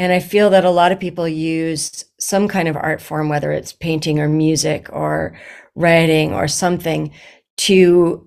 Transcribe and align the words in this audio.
And 0.00 0.14
I 0.14 0.18
feel 0.18 0.48
that 0.48 0.64
a 0.64 0.70
lot 0.70 0.92
of 0.92 0.98
people 0.98 1.28
use 1.28 2.06
some 2.18 2.48
kind 2.48 2.68
of 2.68 2.74
art 2.74 3.02
form, 3.02 3.28
whether 3.28 3.52
it's 3.52 3.74
painting 3.74 4.18
or 4.18 4.30
music 4.30 4.88
or 4.90 5.38
writing 5.74 6.32
or 6.32 6.48
something, 6.48 7.12
to 7.58 8.26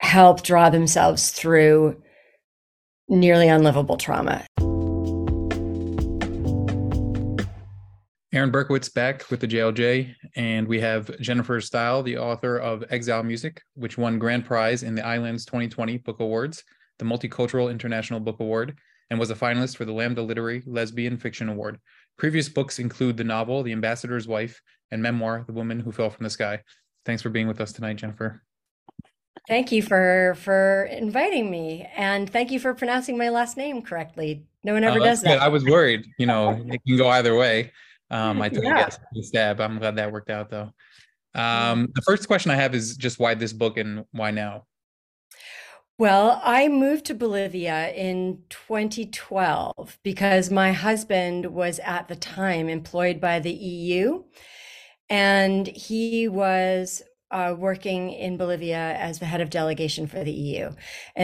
help 0.00 0.42
draw 0.42 0.68
themselves 0.68 1.30
through 1.30 2.02
nearly 3.08 3.48
unlivable 3.48 3.96
trauma. 3.96 4.44
Aaron 8.34 8.52
Berkowitz 8.52 8.92
back 8.92 9.30
with 9.30 9.40
the 9.40 9.48
JLJ, 9.48 10.14
and 10.36 10.68
we 10.68 10.78
have 10.80 11.18
Jennifer 11.20 11.58
Steil, 11.58 12.02
the 12.02 12.18
author 12.18 12.58
of 12.58 12.84
Exile 12.90 13.22
Music, 13.22 13.62
which 13.76 13.96
won 13.96 14.18
grand 14.18 14.44
prize 14.44 14.82
in 14.82 14.94
the 14.94 15.06
Islands 15.06 15.46
2020 15.46 15.96
Book 15.98 16.20
Awards, 16.20 16.64
the 16.98 17.06
Multicultural 17.06 17.70
International 17.70 18.20
Book 18.20 18.40
Award, 18.40 18.76
and 19.10 19.18
was 19.18 19.30
a 19.30 19.34
finalist 19.34 19.76
for 19.76 19.84
the 19.84 19.92
Lambda 19.92 20.22
Literary 20.22 20.62
Lesbian 20.66 21.16
Fiction 21.16 21.48
Award. 21.48 21.78
Previous 22.16 22.48
books 22.48 22.78
include 22.78 23.16
the 23.16 23.24
novel 23.24 23.62
The 23.62 23.72
Ambassador's 23.72 24.28
Wife 24.28 24.60
and 24.90 25.02
memoir 25.02 25.44
The 25.46 25.52
Woman 25.52 25.80
Who 25.80 25.92
Fell 25.92 26.10
from 26.10 26.24
the 26.24 26.30
Sky. 26.30 26.60
Thanks 27.04 27.22
for 27.22 27.30
being 27.30 27.48
with 27.48 27.60
us 27.60 27.72
tonight, 27.72 27.96
Jennifer. 27.96 28.42
Thank 29.46 29.72
you 29.72 29.82
for 29.82 30.36
for 30.38 30.84
inviting 30.84 31.50
me, 31.50 31.86
and 31.96 32.30
thank 32.30 32.50
you 32.50 32.58
for 32.58 32.72
pronouncing 32.72 33.18
my 33.18 33.28
last 33.28 33.58
name 33.58 33.82
correctly. 33.82 34.46
No 34.62 34.72
one 34.72 34.84
ever 34.84 35.00
oh, 35.00 35.04
does 35.04 35.20
that. 35.22 35.34
Good. 35.34 35.42
I 35.42 35.48
was 35.48 35.64
worried. 35.64 36.06
You 36.18 36.26
know, 36.26 36.50
it 36.68 36.80
can 36.86 36.96
go 36.96 37.08
either 37.08 37.36
way. 37.36 37.72
Um, 38.10 38.40
I 38.40 38.48
took 38.48 38.64
yeah. 38.64 38.88
a 38.88 39.22
stab. 39.22 39.60
I'm 39.60 39.78
glad 39.78 39.96
that 39.96 40.12
worked 40.12 40.30
out 40.30 40.48
though. 40.48 40.72
Um, 41.34 41.90
the 41.94 42.02
first 42.02 42.26
question 42.26 42.52
I 42.52 42.54
have 42.54 42.74
is 42.74 42.96
just 42.96 43.18
why 43.18 43.34
this 43.34 43.52
book 43.52 43.76
and 43.76 44.04
why 44.12 44.30
now? 44.30 44.66
Well, 45.96 46.40
I 46.42 46.66
moved 46.66 47.04
to 47.06 47.14
Bolivia 47.14 47.92
in 47.92 48.42
2012 48.48 49.98
because 50.02 50.50
my 50.50 50.72
husband 50.72 51.46
was 51.46 51.78
at 51.84 52.08
the 52.08 52.16
time 52.16 52.68
employed 52.68 53.20
by 53.20 53.38
the 53.38 53.52
EU 53.52 54.24
and 55.08 55.68
he 55.68 56.26
was 56.26 57.00
uh, 57.30 57.54
working 57.56 58.10
in 58.10 58.36
Bolivia 58.36 58.76
as 58.76 59.20
the 59.20 59.26
head 59.26 59.40
of 59.40 59.50
delegation 59.50 60.08
for 60.08 60.24
the 60.24 60.32
EU, 60.32 60.70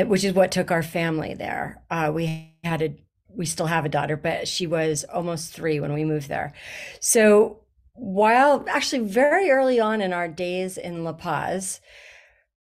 which 0.06 0.22
is 0.22 0.34
what 0.34 0.52
took 0.52 0.70
our 0.70 0.84
family 0.84 1.34
there. 1.34 1.82
Uh, 1.90 2.12
we 2.14 2.54
had 2.62 2.82
a 2.82 2.94
we 3.36 3.46
still 3.46 3.66
have 3.66 3.84
a 3.84 3.88
daughter, 3.88 4.16
but 4.16 4.46
she 4.48 4.66
was 4.66 5.04
almost 5.04 5.52
three 5.52 5.78
when 5.78 5.92
we 5.92 6.04
moved 6.04 6.28
there. 6.28 6.52
So 7.00 7.60
while 7.94 8.64
actually 8.68 9.06
very 9.06 9.50
early 9.50 9.78
on 9.78 10.00
in 10.00 10.12
our 10.12 10.28
days 10.28 10.76
in 10.76 11.04
La 11.04 11.12
Paz, 11.12 11.80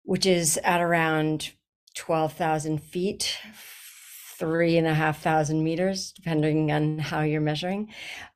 which 0.05 0.27
is 0.27 0.59
at 0.65 0.83
around 0.83 1.53
12,000 1.99 2.83
feet, 2.83 3.39
three 4.39 4.79
and 4.79 4.87
a 4.87 4.95
half 4.95 5.21
thousand 5.21 5.63
meters, 5.63 6.13
depending 6.13 6.73
on 6.73 6.99
how 6.99 7.21
you're 7.21 7.41
measuring. 7.41 7.93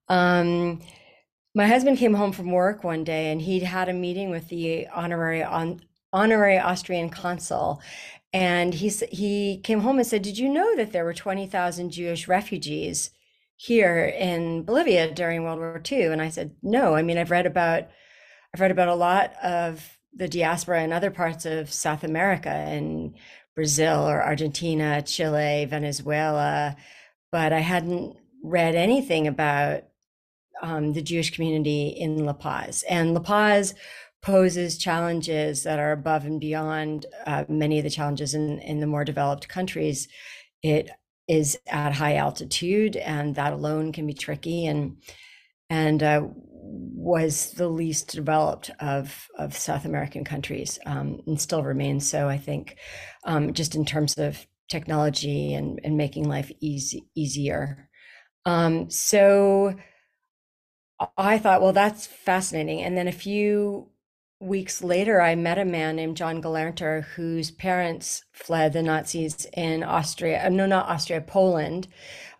Um, 0.08 0.80
my 1.54 1.66
husband 1.66 1.98
came 1.98 2.14
home 2.14 2.32
from 2.32 2.50
work 2.50 2.82
one 2.82 3.04
day 3.04 3.30
and 3.30 3.40
he'd 3.40 3.62
had 3.62 3.88
a 3.88 3.92
meeting 3.92 4.30
with 4.30 4.48
the 4.48 4.88
honorary 4.88 5.42
on, 5.42 5.82
honorary 6.12 6.58
Austrian 6.58 7.08
consul 7.08 7.80
and 8.32 8.74
he 8.74 8.88
he 9.10 9.58
came 9.62 9.80
home 9.80 9.98
and 9.98 10.06
said, 10.06 10.22
"Did 10.22 10.38
you 10.38 10.48
know 10.48 10.74
that 10.76 10.92
there 10.92 11.04
were 11.04 11.14
twenty 11.14 11.46
thousand 11.46 11.90
Jewish 11.90 12.28
refugees 12.28 13.10
here 13.56 14.06
in 14.06 14.64
Bolivia 14.64 15.12
during 15.12 15.44
World 15.44 15.58
War 15.58 15.82
II?" 15.90 16.04
And 16.06 16.22
I 16.22 16.30
said, 16.30 16.56
"No. 16.62 16.94
I 16.94 17.02
mean, 17.02 17.18
I've 17.18 17.30
read 17.30 17.46
about 17.46 17.88
I've 18.54 18.60
read 18.60 18.70
about 18.70 18.88
a 18.88 18.94
lot 18.94 19.34
of 19.42 19.98
the 20.14 20.28
diaspora 20.28 20.82
in 20.82 20.92
other 20.92 21.10
parts 21.10 21.46
of 21.46 21.72
South 21.72 22.04
America 22.04 22.50
and 22.50 23.14
Brazil 23.54 24.08
or 24.08 24.22
Argentina, 24.22 25.02
Chile, 25.02 25.66
Venezuela, 25.66 26.76
but 27.30 27.52
I 27.52 27.60
hadn't 27.60 28.16
read 28.42 28.74
anything 28.74 29.26
about 29.26 29.84
um, 30.62 30.92
the 30.92 31.02
Jewish 31.02 31.30
community 31.30 31.88
in 31.88 32.24
La 32.24 32.32
Paz. 32.32 32.84
And 32.88 33.14
La 33.14 33.20
Paz 33.20 33.74
poses 34.22 34.78
challenges 34.78 35.64
that 35.64 35.78
are 35.78 35.92
above 35.92 36.24
and 36.24 36.40
beyond 36.40 37.06
uh, 37.26 37.44
many 37.48 37.78
of 37.78 37.84
the 37.84 37.90
challenges 37.90 38.34
in, 38.34 38.58
in 38.60 38.80
the 38.80 38.86
more 38.86 39.04
developed 39.04 39.48
countries. 39.48 40.08
It 40.62 40.90
is 41.28 41.58
at 41.66 41.92
high 41.94 42.16
altitude, 42.16 42.96
and 42.96 43.34
that 43.34 43.52
alone 43.52 43.92
can 43.92 44.06
be 44.06 44.14
tricky. 44.14 44.66
And 44.66 44.98
and 45.68 46.02
uh, 46.02 46.28
was 46.34 47.52
the 47.52 47.68
least 47.68 48.14
developed 48.14 48.70
of 48.78 49.28
of 49.36 49.56
South 49.56 49.84
American 49.84 50.24
countries, 50.24 50.78
um, 50.86 51.20
and 51.26 51.40
still 51.40 51.62
remains 51.62 52.08
so. 52.08 52.28
I 52.28 52.38
think, 52.38 52.76
um, 53.24 53.52
just 53.52 53.74
in 53.74 53.84
terms 53.84 54.14
of 54.18 54.46
technology 54.68 55.54
and 55.54 55.80
and 55.84 55.96
making 55.96 56.28
life 56.28 56.50
easy 56.60 57.06
easier. 57.14 57.88
Um, 58.44 58.90
so 58.90 59.74
I 61.16 61.38
thought, 61.38 61.62
well, 61.62 61.72
that's 61.72 62.06
fascinating. 62.06 62.82
And 62.82 62.96
then 62.96 63.08
a 63.08 63.12
few 63.12 63.88
weeks 64.40 64.82
later, 64.82 65.20
I 65.20 65.34
met 65.36 65.58
a 65.58 65.64
man 65.64 65.96
named 65.96 66.16
John 66.16 66.42
Gelernter, 66.42 67.04
whose 67.04 67.50
parents 67.50 68.24
fled 68.32 68.72
the 68.72 68.82
Nazis 68.82 69.46
in 69.52 69.84
Austria, 69.84 70.44
uh, 70.44 70.48
no, 70.48 70.66
not 70.66 70.88
Austria, 70.88 71.20
Poland. 71.20 71.88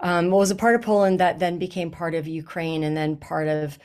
Um, 0.01 0.31
was 0.31 0.51
a 0.51 0.57
part 0.57 0.75
of 0.75 0.83
Poland 0.83 1.21
that 1.21 1.39
then 1.39 1.59
became 1.59 1.91
part 1.91 2.15
of 2.15 2.27
Ukraine 2.27 2.83
and 2.83 2.97
then 2.97 3.17
part 3.17 3.47
of 3.47 3.79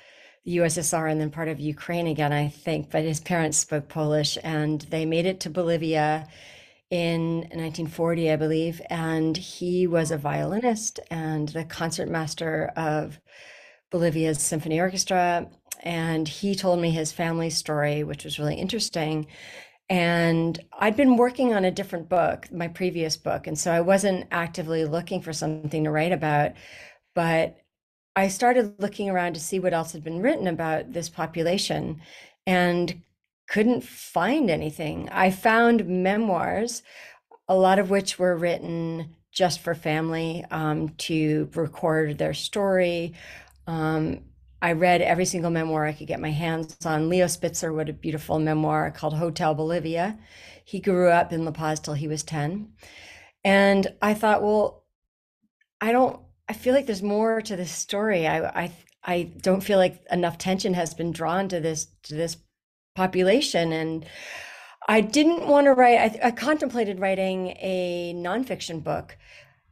the 0.46 0.58
USSR 0.58 1.12
and 1.12 1.22
then 1.22 1.30
part 1.30 1.48
of 1.48 1.60
Ukraine 1.60 2.08
again, 2.08 2.34
I 2.34 2.48
think. 2.48 2.90
But 2.90 3.04
his 3.04 3.20
parents 3.20 3.60
spoke 3.60 3.88
Polish 3.88 4.38
and 4.44 4.82
they 4.82 5.06
made 5.06 5.28
it 5.28 5.40
to 5.42 5.52
Bolivia 5.52 6.28
in 6.90 7.40
1940, 7.40 8.32
I 8.32 8.36
believe. 8.36 8.82
And 8.90 9.36
he 9.36 9.88
was 9.88 10.12
a 10.12 10.18
violinist 10.18 11.00
and 11.12 11.50
the 11.50 11.66
concertmaster 11.66 12.72
of 12.76 13.20
Bolivia's 13.92 14.42
symphony 14.42 14.80
orchestra 14.80 15.50
and 15.84 16.28
he 16.28 16.56
told 16.56 16.80
me 16.80 16.92
his 16.92 17.12
family 17.12 17.50
story, 17.50 18.04
which 18.04 18.24
was 18.24 18.40
really 18.40 18.56
interesting. 18.56 19.28
And 19.90 20.60
I'd 20.78 20.98
been 20.98 21.16
working 21.18 21.54
on 21.54 21.64
a 21.64 21.72
different 21.72 22.10
book, 22.10 22.52
my 22.52 22.68
previous 22.68 23.16
book. 23.16 23.48
And 23.48 23.58
so 23.58 23.72
I 23.72 23.82
wasn't 23.82 24.28
actively 24.32 24.86
looking 24.86 25.22
for 25.22 25.32
something 25.32 25.84
to 25.84 25.92
write 25.92 26.12
about. 26.12 26.54
But 27.16 27.58
I 28.16 28.28
started 28.28 28.82
looking 28.82 29.10
around 29.10 29.36
to 29.36 29.40
see 29.40 29.60
what 29.60 29.74
else 29.74 29.94
had 29.94 30.04
been 30.04 30.22
written 30.22 30.48
about 30.48 30.92
this 30.92 31.08
population 31.10 32.02
and 32.46 33.02
couldn't 33.48 33.84
find 33.84 34.50
anything. 34.50 35.10
I 35.10 35.32
found 35.32 35.88
memoirs, 35.88 36.84
a 37.48 37.56
lot 37.56 37.80
of 37.80 37.90
which 37.90 38.20
were 38.20 38.36
written 38.36 39.16
just 39.32 39.60
for 39.60 39.74
family 39.74 40.46
um, 40.52 40.90
to 40.90 41.50
record 41.56 42.18
their 42.18 42.34
story. 42.34 43.14
Um, 43.68 44.22
I 44.62 44.72
read 44.74 45.02
every 45.02 45.26
single 45.26 45.52
memoir 45.52 45.86
I 45.86 45.94
could 45.94 46.08
get 46.08 46.20
my 46.20 46.32
hands 46.32 46.76
on. 46.86 47.10
Leo 47.10 47.28
Spitzer 47.28 47.72
wrote 47.72 47.90
a 47.90 47.94
beautiful 47.94 48.40
memoir 48.40 48.92
called 48.92 49.14
Hotel 49.14 49.54
Bolivia. 49.54 50.18
He 50.66 50.80
grew 50.80 51.10
up 51.10 51.32
in 51.32 51.46
La 51.46 51.52
Paz 51.52 51.80
till 51.80 51.94
he 51.94 52.08
was 52.08 52.24
10. 52.24 52.74
And 53.44 53.88
I 54.02 54.14
thought, 54.14 54.42
well, 54.42 54.84
I 55.80 55.92
don't, 55.92 56.20
I 56.50 56.54
feel 56.54 56.74
like 56.74 56.88
there's 56.88 57.04
more 57.04 57.42
to 57.42 57.56
this 57.56 57.72
story. 57.72 58.28
I, 58.28 58.64
I, 58.64 58.72
I 59.04 59.24
don't 59.42 59.62
feel 59.62 59.78
like 59.78 60.04
enough 60.12 60.38
tension 60.38 60.74
has 60.74 60.94
been 60.96 61.12
drawn 61.12 61.48
to 61.50 61.60
this, 61.60 61.88
to 62.04 62.16
this 62.16 62.38
population. 62.98 63.72
And 63.72 64.06
I 64.90 65.02
didn't 65.02 65.48
want 65.48 65.66
to 65.66 65.74
write, 65.74 66.00
I, 66.00 66.28
I 66.28 66.32
contemplated 66.32 67.00
writing 67.00 67.56
a 67.60 68.14
nonfiction 68.18 68.84
book 68.84 69.18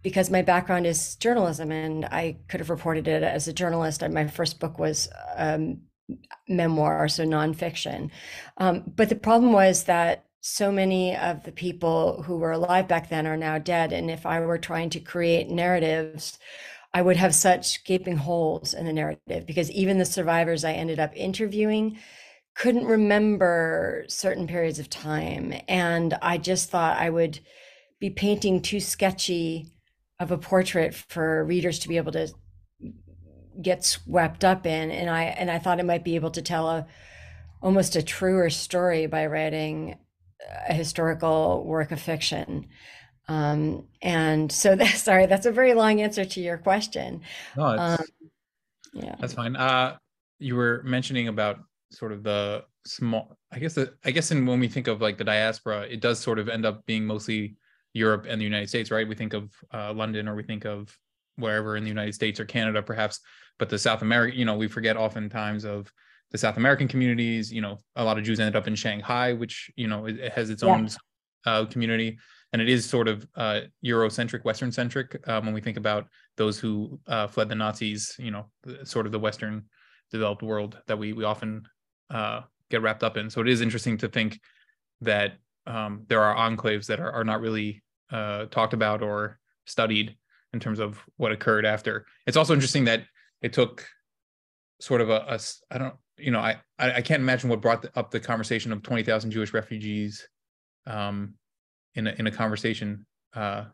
because 0.04 0.30
my 0.30 0.44
background 0.44 0.86
is 0.86 1.16
journalism 1.16 1.72
and 1.72 2.06
I 2.06 2.38
could 2.48 2.60
have 2.60 2.70
reported 2.70 3.08
it 3.08 3.24
as 3.24 3.48
a 3.48 3.54
journalist. 3.54 4.08
My 4.08 4.28
first 4.28 4.60
book 4.60 4.78
was 4.78 5.10
um, 5.36 5.82
memoir, 6.48 7.08
so 7.10 7.26
nonfiction. 7.26 8.12
Um, 8.58 8.84
but 8.96 9.10
the 9.10 9.16
problem 9.16 9.52
was 9.52 9.86
that 9.86 10.26
so 10.42 10.72
many 10.72 11.16
of 11.16 11.44
the 11.44 11.52
people 11.52 12.22
who 12.22 12.38
were 12.38 12.52
alive 12.52 12.88
back 12.88 13.10
then 13.10 13.26
are 13.26 13.38
now 13.38 13.58
dead. 13.58 13.92
And 13.92 14.12
if 14.12 14.28
I 14.28 14.40
were 14.42 14.60
trying 14.60 14.92
to 14.92 15.00
create 15.00 15.50
narratives, 15.50 16.38
I 16.94 17.02
would 17.02 17.18
have 17.18 17.34
such 17.34 17.84
gaping 17.84 18.18
holes 18.18 18.76
in 18.76 18.86
the 18.86 18.94
narrative 18.94 19.48
because 19.48 19.72
even 19.72 19.98
the 19.98 20.06
survivors 20.06 20.64
I 20.64 20.74
ended 20.74 21.00
up 21.00 21.12
interviewing 21.16 21.98
couldn't 22.56 22.86
remember 22.86 24.06
certain 24.08 24.48
periods 24.48 24.80
of 24.80 24.90
time. 24.90 25.54
And 25.68 26.18
I 26.22 26.38
just 26.38 26.70
thought 26.70 26.98
I 26.98 27.10
would 27.10 27.40
be 28.00 28.10
painting 28.10 28.62
too 28.62 28.80
sketchy 28.80 29.68
of 30.20 30.32
a 30.32 30.38
portrait 30.38 30.96
for 30.96 31.44
readers 31.44 31.80
to 31.80 31.88
be 31.88 31.98
able 31.98 32.14
to 32.14 32.30
get 33.62 33.86
swept 33.86 34.44
up 34.44 34.66
in 34.66 34.92
and 34.92 35.10
i 35.10 35.24
and 35.24 35.50
i 35.50 35.58
thought 35.58 35.80
i 35.80 35.82
might 35.82 36.04
be 36.04 36.16
able 36.16 36.30
to 36.30 36.42
tell 36.42 36.70
a 36.70 36.86
almost 37.62 37.96
a 37.96 38.04
truer 38.04 38.50
story 38.50 39.08
by 39.08 39.26
writing 39.26 39.98
a 40.70 40.74
historical 40.74 41.64
work 41.66 41.92
of 41.92 42.00
fiction. 42.00 42.68
Um, 43.28 43.88
and 44.02 44.52
so 44.52 44.76
that 44.76 44.96
sorry 44.96 45.26
that's 45.26 45.46
a 45.46 45.52
very 45.52 45.74
long 45.74 46.02
answer 46.02 46.26
to 46.26 46.42
your 46.42 46.58
question. 46.58 47.22
No, 47.58 47.66
um, 47.66 48.06
yeah. 48.94 49.16
that's 49.20 49.34
fine. 49.34 49.56
Uh, 49.56 49.98
you 50.40 50.56
were 50.56 50.82
mentioning 50.86 51.28
about 51.28 51.60
sort 51.96 52.12
of 52.12 52.24
the 52.24 52.64
small 52.86 53.38
i 53.52 53.58
guess 53.58 53.74
the, 53.74 53.94
i 54.04 54.12
guess 54.12 54.32
in 54.32 54.46
when 54.46 54.60
we 54.60 54.68
think 54.68 54.88
of 54.88 55.02
like 55.02 55.18
the 55.18 55.24
diaspora 55.24 55.82
it 55.90 56.02
does 56.02 56.20
sort 56.20 56.40
of 56.40 56.50
end 56.50 56.66
up 56.66 56.86
being 56.86 57.06
mostly 57.06 57.56
Europe 57.96 58.26
and 58.30 58.40
the 58.40 58.46
United 58.46 58.68
States, 58.68 58.92
right? 58.92 59.08
We 59.08 59.16
think 59.16 59.34
of 59.34 59.52
uh, 59.74 59.94
London 59.94 60.28
or 60.28 60.36
we 60.36 60.44
think 60.44 60.66
of 60.66 60.96
wherever 61.38 61.78
in 61.78 61.84
the 61.84 61.90
United 61.90 62.14
States 62.14 62.40
or 62.40 62.46
Canada, 62.46 62.84
perhaps, 62.84 63.22
but 63.58 63.70
the 63.70 63.80
South 63.80 64.02
America, 64.02 64.38
you 64.38 64.46
know, 64.46 64.56
we 64.56 64.68
forget 64.68 64.98
oftentimes 64.98 65.64
of 65.64 65.92
the 66.32 66.38
South 66.38 66.58
American 66.58 66.90
communities. 66.90 67.52
You 67.52 67.62
know, 67.62 67.78
a 67.96 68.04
lot 68.04 68.18
of 68.18 68.26
Jews 68.26 68.40
ended 68.40 68.58
up 68.58 68.68
in 68.68 68.76
Shanghai, 68.76 69.32
which 69.32 69.72
you 69.78 69.88
know 69.88 70.06
it, 70.06 70.20
it 70.20 70.34
has 70.34 70.50
its 70.50 70.62
yeah. 70.62 70.70
own 70.70 70.90
uh, 71.46 71.66
community, 71.66 72.20
and 72.52 72.62
it 72.62 72.68
is 72.68 72.86
sort 72.86 73.08
of 73.08 73.26
uh, 73.36 73.62
Eurocentric, 73.84 74.44
Western 74.44 74.74
centric 74.74 75.18
um, 75.30 75.46
when 75.46 75.54
we 75.54 75.62
think 75.62 75.78
about 75.78 76.08
those 76.36 76.60
who 76.60 77.00
uh, 77.08 77.28
fled 77.28 77.48
the 77.48 77.56
Nazis. 77.56 78.14
You 78.20 78.32
know, 78.32 78.50
sort 78.84 79.06
of 79.06 79.14
the 79.14 79.20
Western 79.20 79.64
developed 80.12 80.44
world 80.44 80.78
that 80.88 80.98
we 80.98 81.14
we 81.14 81.24
often 81.24 81.64
uh, 82.10 82.42
get 82.70 82.82
wrapped 82.82 83.04
up 83.04 83.18
in. 83.18 83.30
So 83.30 83.42
it 83.42 83.48
is 83.48 83.62
interesting 83.62 83.98
to 84.00 84.08
think 84.08 84.40
that 85.02 85.34
um, 85.68 86.06
there 86.08 86.22
are 86.22 86.50
enclaves 86.50 86.88
that 86.88 87.00
are, 87.00 87.12
are 87.12 87.24
not 87.24 87.42
really 87.42 87.84
uh, 88.12 88.46
talked 88.46 88.74
about 88.74 89.02
or 89.02 89.40
studied 89.66 90.16
in 90.54 90.60
terms 90.60 90.80
of 90.80 91.04
what 91.18 91.32
occurred 91.32 91.66
after. 91.66 92.06
It's 92.28 92.38
also 92.38 92.54
interesting 92.54 92.86
that 92.86 93.04
it 93.42 93.54
took 93.54 93.86
sort 94.80 95.02
of 95.02 95.10
a, 95.10 95.26
a 95.28 95.40
I 95.72 95.78
don't 95.78 95.96
you 96.18 96.32
know 96.32 96.40
I 96.40 96.58
I 96.80 97.02
can't 97.02 97.22
imagine 97.22 97.50
what 97.50 97.62
brought 97.62 97.86
up 97.96 98.12
the 98.12 98.20
conversation 98.20 98.72
of 98.72 98.84
twenty 98.84 99.04
thousand 99.04 99.32
Jewish 99.32 99.54
refugees 99.54 100.28
um, 100.88 101.36
in 101.96 102.08
a, 102.08 102.12
in 102.12 102.28
a 102.28 102.32
conversation 102.32 103.06
uh, 103.34 103.66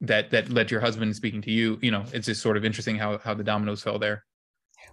that 0.00 0.30
that 0.30 0.50
led 0.50 0.70
your 0.70 0.80
husband 0.80 1.14
speaking 1.16 1.42
to 1.42 1.50
you. 1.50 1.78
You 1.82 1.90
know, 1.90 2.04
it's 2.12 2.26
just 2.26 2.42
sort 2.42 2.56
of 2.56 2.64
interesting 2.64 2.96
how 2.96 3.18
how 3.18 3.34
the 3.34 3.44
dominoes 3.44 3.82
fell 3.82 3.98
there. 3.98 4.24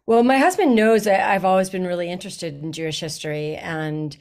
Well, 0.06 0.24
my 0.24 0.38
husband 0.38 0.76
knows 0.76 1.04
that 1.06 1.30
I've 1.30 1.46
always 1.46 1.70
been 1.70 1.86
really 1.88 2.10
interested 2.10 2.62
in 2.62 2.72
Jewish 2.72 3.00
history 3.00 3.56
and 3.56 4.16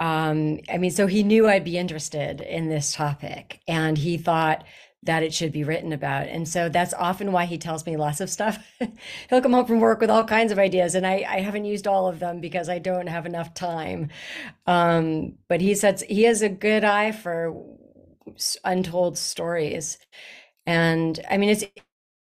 um, 0.00 0.60
I 0.70 0.78
mean, 0.78 0.90
so 0.92 1.06
he 1.06 1.22
knew 1.22 1.48
I'd 1.48 1.64
be 1.64 1.78
interested 1.78 2.40
in 2.42 2.68
this 2.68 2.92
topic 2.94 3.60
and 3.68 3.98
he 3.98 4.18
thought 4.18 4.64
that 5.04 5.22
it 5.22 5.34
should 5.34 5.52
be 5.52 5.64
written 5.64 5.92
about. 5.92 6.28
And 6.28 6.48
so 6.48 6.68
that's 6.68 6.94
often 6.94 7.32
why 7.32 7.46
he 7.46 7.58
tells 7.58 7.86
me 7.86 7.96
lots 7.96 8.20
of 8.20 8.30
stuff. 8.30 8.58
He'll 9.30 9.42
come 9.42 9.52
home 9.52 9.66
from 9.66 9.80
work 9.80 10.00
with 10.00 10.10
all 10.10 10.24
kinds 10.24 10.52
of 10.52 10.58
ideas, 10.58 10.94
and 10.96 11.06
I, 11.06 11.24
I 11.28 11.40
haven't 11.40 11.64
used 11.66 11.86
all 11.86 12.08
of 12.08 12.18
them 12.20 12.40
because 12.40 12.68
I 12.68 12.80
don't 12.80 13.06
have 13.08 13.26
enough 13.26 13.54
time. 13.54 14.10
Um, 14.66 15.34
but 15.48 15.60
he 15.60 15.74
says 15.74 16.02
he 16.08 16.24
has 16.24 16.42
a 16.42 16.48
good 16.50 16.84
eye 16.84 17.12
for 17.12 17.54
untold 18.64 19.18
stories. 19.18 19.98
And 20.66 21.20
I 21.30 21.38
mean, 21.38 21.50
it's 21.50 21.64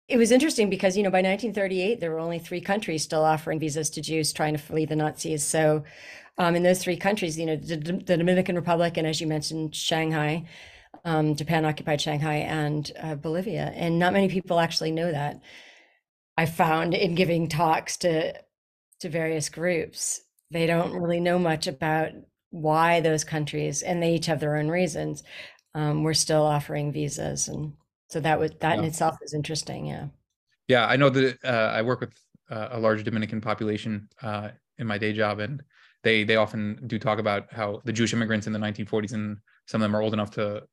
it 0.07 0.17
was 0.17 0.31
interesting 0.31 0.69
because 0.69 0.95
you 0.95 1.03
know 1.03 1.09
by 1.09 1.17
1938 1.17 1.99
there 1.99 2.11
were 2.11 2.19
only 2.19 2.39
three 2.39 2.61
countries 2.61 3.03
still 3.03 3.23
offering 3.23 3.59
visas 3.59 3.89
to 3.91 4.01
Jews 4.01 4.33
trying 4.33 4.53
to 4.53 4.59
flee 4.59 4.85
the 4.85 4.95
Nazis. 4.95 5.43
So 5.43 5.83
um, 6.37 6.55
in 6.55 6.63
those 6.63 6.83
three 6.83 6.97
countries, 6.97 7.39
you 7.39 7.45
know, 7.45 7.55
the, 7.55 7.77
the 7.77 8.17
Dominican 8.17 8.55
Republic 8.55 8.97
and 8.97 9.07
as 9.07 9.19
you 9.19 9.27
mentioned, 9.27 9.75
Shanghai 9.75 10.45
um, 11.03 11.35
Japan 11.35 11.65
occupied 11.65 12.01
Shanghai 12.01 12.35
and 12.37 12.91
uh, 13.01 13.15
Bolivia. 13.15 13.71
And 13.75 13.99
not 13.99 14.13
many 14.13 14.27
people 14.27 14.59
actually 14.59 14.91
know 14.91 15.11
that. 15.11 15.41
I 16.37 16.45
found 16.45 16.93
in 16.93 17.15
giving 17.15 17.47
talks 17.47 17.97
to 17.97 18.33
to 19.01 19.09
various 19.09 19.49
groups, 19.49 20.21
they 20.51 20.65
don't 20.65 20.93
really 20.93 21.19
know 21.19 21.37
much 21.37 21.67
about 21.67 22.11
why 22.49 23.01
those 23.01 23.25
countries, 23.25 23.81
and 23.81 24.01
they 24.01 24.15
each 24.15 24.27
have 24.27 24.39
their 24.39 24.55
own 24.55 24.69
reasons. 24.69 25.21
Um, 25.73 26.03
we're 26.03 26.13
still 26.13 26.43
offering 26.43 26.93
visas, 26.93 27.49
and 27.49 27.73
so 28.09 28.19
that 28.19 28.39
was 28.39 28.51
that 28.59 28.73
yeah. 28.73 28.79
in 28.79 28.85
itself 28.85 29.17
is 29.21 29.33
interesting. 29.33 29.85
Yeah. 29.85 30.07
Yeah, 30.67 30.87
I 30.87 30.95
know 30.95 31.09
that 31.09 31.37
uh, 31.43 31.71
I 31.73 31.81
work 31.83 32.01
with 32.01 32.17
uh, 32.49 32.69
a 32.71 32.79
large 32.79 33.03
Dominican 33.03 33.39
population 33.39 34.09
uh, 34.21 34.49
in 34.77 34.87
my 34.87 34.97
day 34.97 35.13
job, 35.13 35.39
and 35.39 35.63
they 36.03 36.23
they 36.23 36.37
often 36.37 36.81
do 36.87 36.97
talk 36.97 37.19
about 37.19 37.51
how 37.51 37.81
the 37.85 37.93
Jewish 37.93 38.13
immigrants 38.13 38.47
in 38.47 38.53
the 38.53 38.59
1940s 38.59 39.13
and 39.13 39.37
some 39.67 39.81
of 39.81 39.85
them 39.85 39.95
are 39.95 40.01
old 40.01 40.13
enough 40.13 40.31
to 40.31 40.63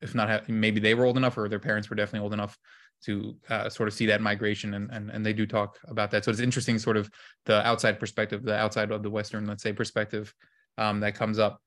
if 0.00 0.14
not 0.14 0.28
have, 0.28 0.48
maybe 0.48 0.80
they 0.80 0.94
were 0.94 1.04
old 1.04 1.18
enough 1.18 1.36
or 1.36 1.48
their 1.48 1.58
parents 1.58 1.90
were 1.90 1.96
definitely 1.96 2.24
old 2.24 2.32
enough 2.32 2.58
to 3.04 3.36
uh, 3.48 3.68
sort 3.68 3.88
of 3.88 3.94
see 3.94 4.06
that 4.06 4.20
migration 4.20 4.74
and, 4.74 4.90
and 4.90 5.10
and 5.10 5.24
they 5.24 5.32
do 5.32 5.46
talk 5.46 5.78
about 5.88 6.10
that 6.10 6.24
so 6.24 6.30
it's 6.30 6.40
interesting 6.40 6.78
sort 6.78 6.96
of 6.96 7.10
the 7.46 7.66
outside 7.66 7.98
perspective 7.98 8.42
the 8.42 8.56
outside 8.56 8.90
of 8.90 9.02
the 9.02 9.10
western 9.10 9.46
let's 9.46 9.62
say 9.62 9.72
perspective 9.72 10.34
um, 10.78 11.00
that 11.00 11.14
comes 11.14 11.38
up 11.38 11.60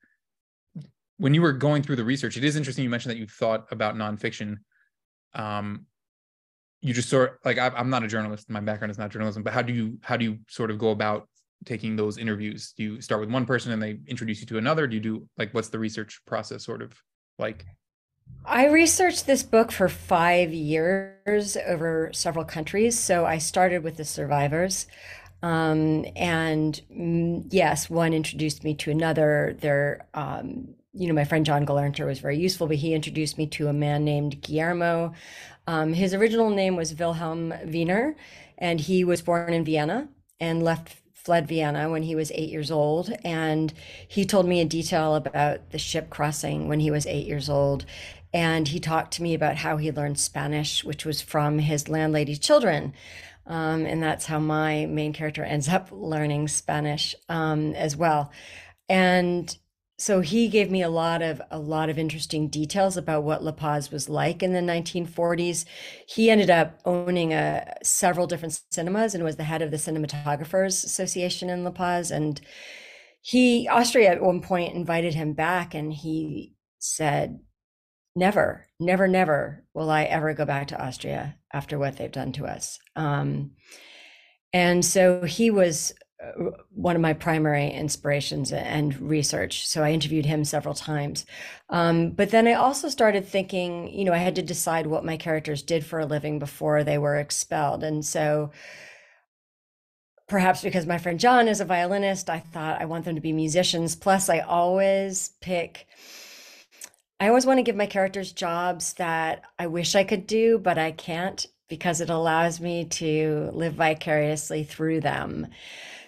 when 1.17 1.33
you 1.33 1.41
were 1.41 1.53
going 1.53 1.81
through 1.81 1.95
the 1.95 2.03
research 2.03 2.37
it 2.37 2.43
is 2.43 2.55
interesting 2.55 2.83
you 2.83 2.89
mentioned 2.89 3.11
that 3.11 3.19
you 3.19 3.27
thought 3.27 3.65
about 3.71 3.95
nonfiction 3.95 4.57
um, 5.35 5.85
you 6.81 6.93
just 6.93 7.09
sort 7.09 7.39
like 7.45 7.57
I, 7.57 7.67
i'm 7.69 7.89
not 7.89 8.03
a 8.03 8.07
journalist 8.07 8.49
my 8.49 8.59
background 8.59 8.91
is 8.91 8.97
not 8.97 9.09
journalism 9.09 9.41
but 9.41 9.53
how 9.53 9.61
do 9.61 9.73
you 9.73 9.97
how 10.01 10.17
do 10.17 10.25
you 10.25 10.39
sort 10.49 10.69
of 10.69 10.77
go 10.77 10.89
about 10.89 11.27
taking 11.65 11.95
those 11.95 12.17
interviews 12.17 12.73
do 12.77 12.83
you 12.83 13.01
start 13.01 13.21
with 13.21 13.31
one 13.31 13.45
person 13.45 13.71
and 13.71 13.81
they 13.81 13.97
introduce 14.05 14.41
you 14.41 14.47
to 14.47 14.57
another 14.57 14.85
do 14.85 14.95
you 14.95 15.01
do 15.01 15.27
like 15.37 15.53
what's 15.53 15.69
the 15.69 15.79
research 15.79 16.19
process 16.27 16.63
sort 16.65 16.81
of 16.81 16.93
like 17.39 17.65
I 18.45 18.67
researched 18.67 19.25
this 19.25 19.43
book 19.43 19.71
for 19.71 19.87
five 19.87 20.53
years 20.53 21.57
over 21.65 22.09
several 22.13 22.45
countries. 22.45 22.97
So 22.97 23.25
I 23.25 23.37
started 23.37 23.83
with 23.83 23.97
the 23.97 24.05
survivors. 24.05 24.87
Um, 25.41 26.05
and 26.15 26.79
mm, 26.91 27.45
yes, 27.49 27.89
one 27.89 28.13
introduced 28.13 28.63
me 28.63 28.75
to 28.75 28.91
another. 28.91 29.57
There, 29.59 30.07
um, 30.13 30.75
you 30.93 31.07
know, 31.07 31.13
my 31.13 31.23
friend 31.23 31.45
John 31.45 31.65
Gelernter 31.65 32.05
was 32.05 32.19
very 32.19 32.37
useful, 32.37 32.67
but 32.67 32.77
he 32.77 32.93
introduced 32.93 33.37
me 33.37 33.47
to 33.47 33.67
a 33.67 33.73
man 33.73 34.05
named 34.05 34.41
Guillermo. 34.41 35.13
Um, 35.65 35.93
his 35.93 36.13
original 36.13 36.49
name 36.49 36.75
was 36.75 36.93
Wilhelm 36.93 37.53
Wiener, 37.65 38.15
and 38.57 38.79
he 38.79 39.03
was 39.03 39.21
born 39.21 39.53
in 39.53 39.65
Vienna 39.65 40.09
and 40.39 40.61
left 40.61 40.97
fled 41.13 41.47
Vienna 41.47 41.89
when 41.89 42.03
he 42.03 42.15
was 42.15 42.31
eight 42.31 42.49
years 42.49 42.69
old. 42.69 43.11
And 43.23 43.73
he 44.07 44.25
told 44.25 44.45
me 44.45 44.59
in 44.59 44.67
detail 44.67 45.15
about 45.15 45.71
the 45.71 45.79
ship 45.79 46.09
crossing 46.09 46.67
when 46.67 46.79
he 46.79 46.91
was 46.91 47.07
eight 47.07 47.25
years 47.25 47.49
old. 47.49 47.85
And 48.33 48.67
he 48.67 48.79
talked 48.79 49.13
to 49.13 49.23
me 49.23 49.33
about 49.33 49.57
how 49.57 49.77
he 49.77 49.91
learned 49.91 50.19
Spanish, 50.19 50.83
which 50.83 51.05
was 51.05 51.21
from 51.21 51.59
his 51.59 51.87
landlady's 51.87 52.39
children. 52.39 52.93
Um, 53.45 53.85
and 53.85 54.01
that's 54.01 54.25
how 54.25 54.39
my 54.39 54.85
main 54.85 55.13
character 55.13 55.43
ends 55.43 55.69
up 55.69 55.89
learning 55.91 56.49
Spanish 56.49 57.15
um, 57.29 57.73
as 57.73 57.95
well. 57.95 58.31
And 58.89 59.57
so 59.97 60.21
he 60.21 60.47
gave 60.47 60.71
me 60.71 60.81
a 60.81 60.89
lot 60.89 61.21
of 61.21 61.41
a 61.51 61.59
lot 61.59 61.89
of 61.89 61.99
interesting 61.99 62.47
details 62.47 62.97
about 62.97 63.23
what 63.23 63.43
La 63.43 63.51
Paz 63.51 63.91
was 63.91 64.09
like 64.09 64.41
in 64.41 64.53
the 64.53 64.59
1940s. 64.59 65.65
He 66.07 66.31
ended 66.31 66.49
up 66.49 66.79
owning 66.83 67.31
a 67.31 67.63
uh, 67.67 67.73
several 67.83 68.25
different 68.25 68.59
cinemas 68.71 69.13
and 69.13 69.23
was 69.23 69.35
the 69.35 69.43
head 69.43 69.61
of 69.61 69.69
the 69.69 69.77
Cinematographers 69.77 70.83
Association 70.83 71.49
in 71.49 71.63
La 71.63 71.71
Paz. 71.71 72.09
And 72.09 72.41
he 73.21 73.67
Austria 73.67 74.11
at 74.11 74.21
one 74.21 74.41
point 74.41 74.75
invited 74.75 75.13
him 75.13 75.33
back, 75.33 75.75
and 75.75 75.93
he 75.93 76.53
said, 76.79 77.39
"Never, 78.15 78.67
never, 78.79 79.07
never 79.07 79.63
will 79.75 79.91
I 79.91 80.03
ever 80.05 80.33
go 80.33 80.45
back 80.45 80.67
to 80.69 80.83
Austria 80.83 81.37
after 81.53 81.77
what 81.77 81.97
they've 81.97 82.11
done 82.11 82.33
to 82.33 82.45
us." 82.45 82.79
Um, 82.95 83.51
and 84.51 84.83
so 84.83 85.23
he 85.23 85.51
was 85.51 85.93
one 86.69 86.95
of 86.95 87.01
my 87.01 87.13
primary 87.13 87.69
inspirations 87.69 88.51
and 88.51 88.99
research. 88.99 89.67
So 89.67 89.83
I 89.83 89.91
interviewed 89.91 90.25
him 90.25 90.45
several 90.45 90.73
times. 90.73 91.25
Um, 91.69 92.11
but 92.11 92.29
then 92.29 92.47
I 92.47 92.53
also 92.53 92.89
started 92.89 93.27
thinking, 93.27 93.89
you 93.89 94.05
know, 94.05 94.13
I 94.13 94.17
had 94.17 94.35
to 94.35 94.41
decide 94.41 94.87
what 94.87 95.05
my 95.05 95.17
characters 95.17 95.61
did 95.61 95.85
for 95.85 95.99
a 95.99 96.05
living 96.05 96.39
before 96.39 96.83
they 96.83 96.97
were 96.97 97.17
expelled. 97.17 97.83
And 97.83 98.05
so 98.05 98.51
perhaps 100.27 100.61
because 100.61 100.85
my 100.85 100.97
friend 100.97 101.19
John 101.19 101.47
is 101.47 101.61
a 101.61 101.65
violinist, 101.65 102.29
I 102.29 102.39
thought 102.39 102.81
I 102.81 102.85
want 102.85 103.05
them 103.05 103.15
to 103.15 103.21
be 103.21 103.33
musicians. 103.33 103.95
Plus, 103.95 104.29
I 104.29 104.39
always 104.39 105.31
pick. 105.41 105.87
I 107.19 107.27
always 107.27 107.45
want 107.45 107.59
to 107.59 107.63
give 107.63 107.75
my 107.75 107.85
characters 107.85 108.31
jobs 108.31 108.93
that 108.93 109.43
I 109.59 109.67
wish 109.67 109.95
I 109.95 110.03
could 110.03 110.27
do, 110.27 110.57
but 110.57 110.77
I 110.77 110.91
can't 110.91 111.45
because 111.69 112.01
it 112.01 112.09
allows 112.09 112.59
me 112.59 112.85
to 112.85 113.49
live 113.53 113.73
vicariously 113.73 114.63
through 114.63 115.01
them. 115.01 115.47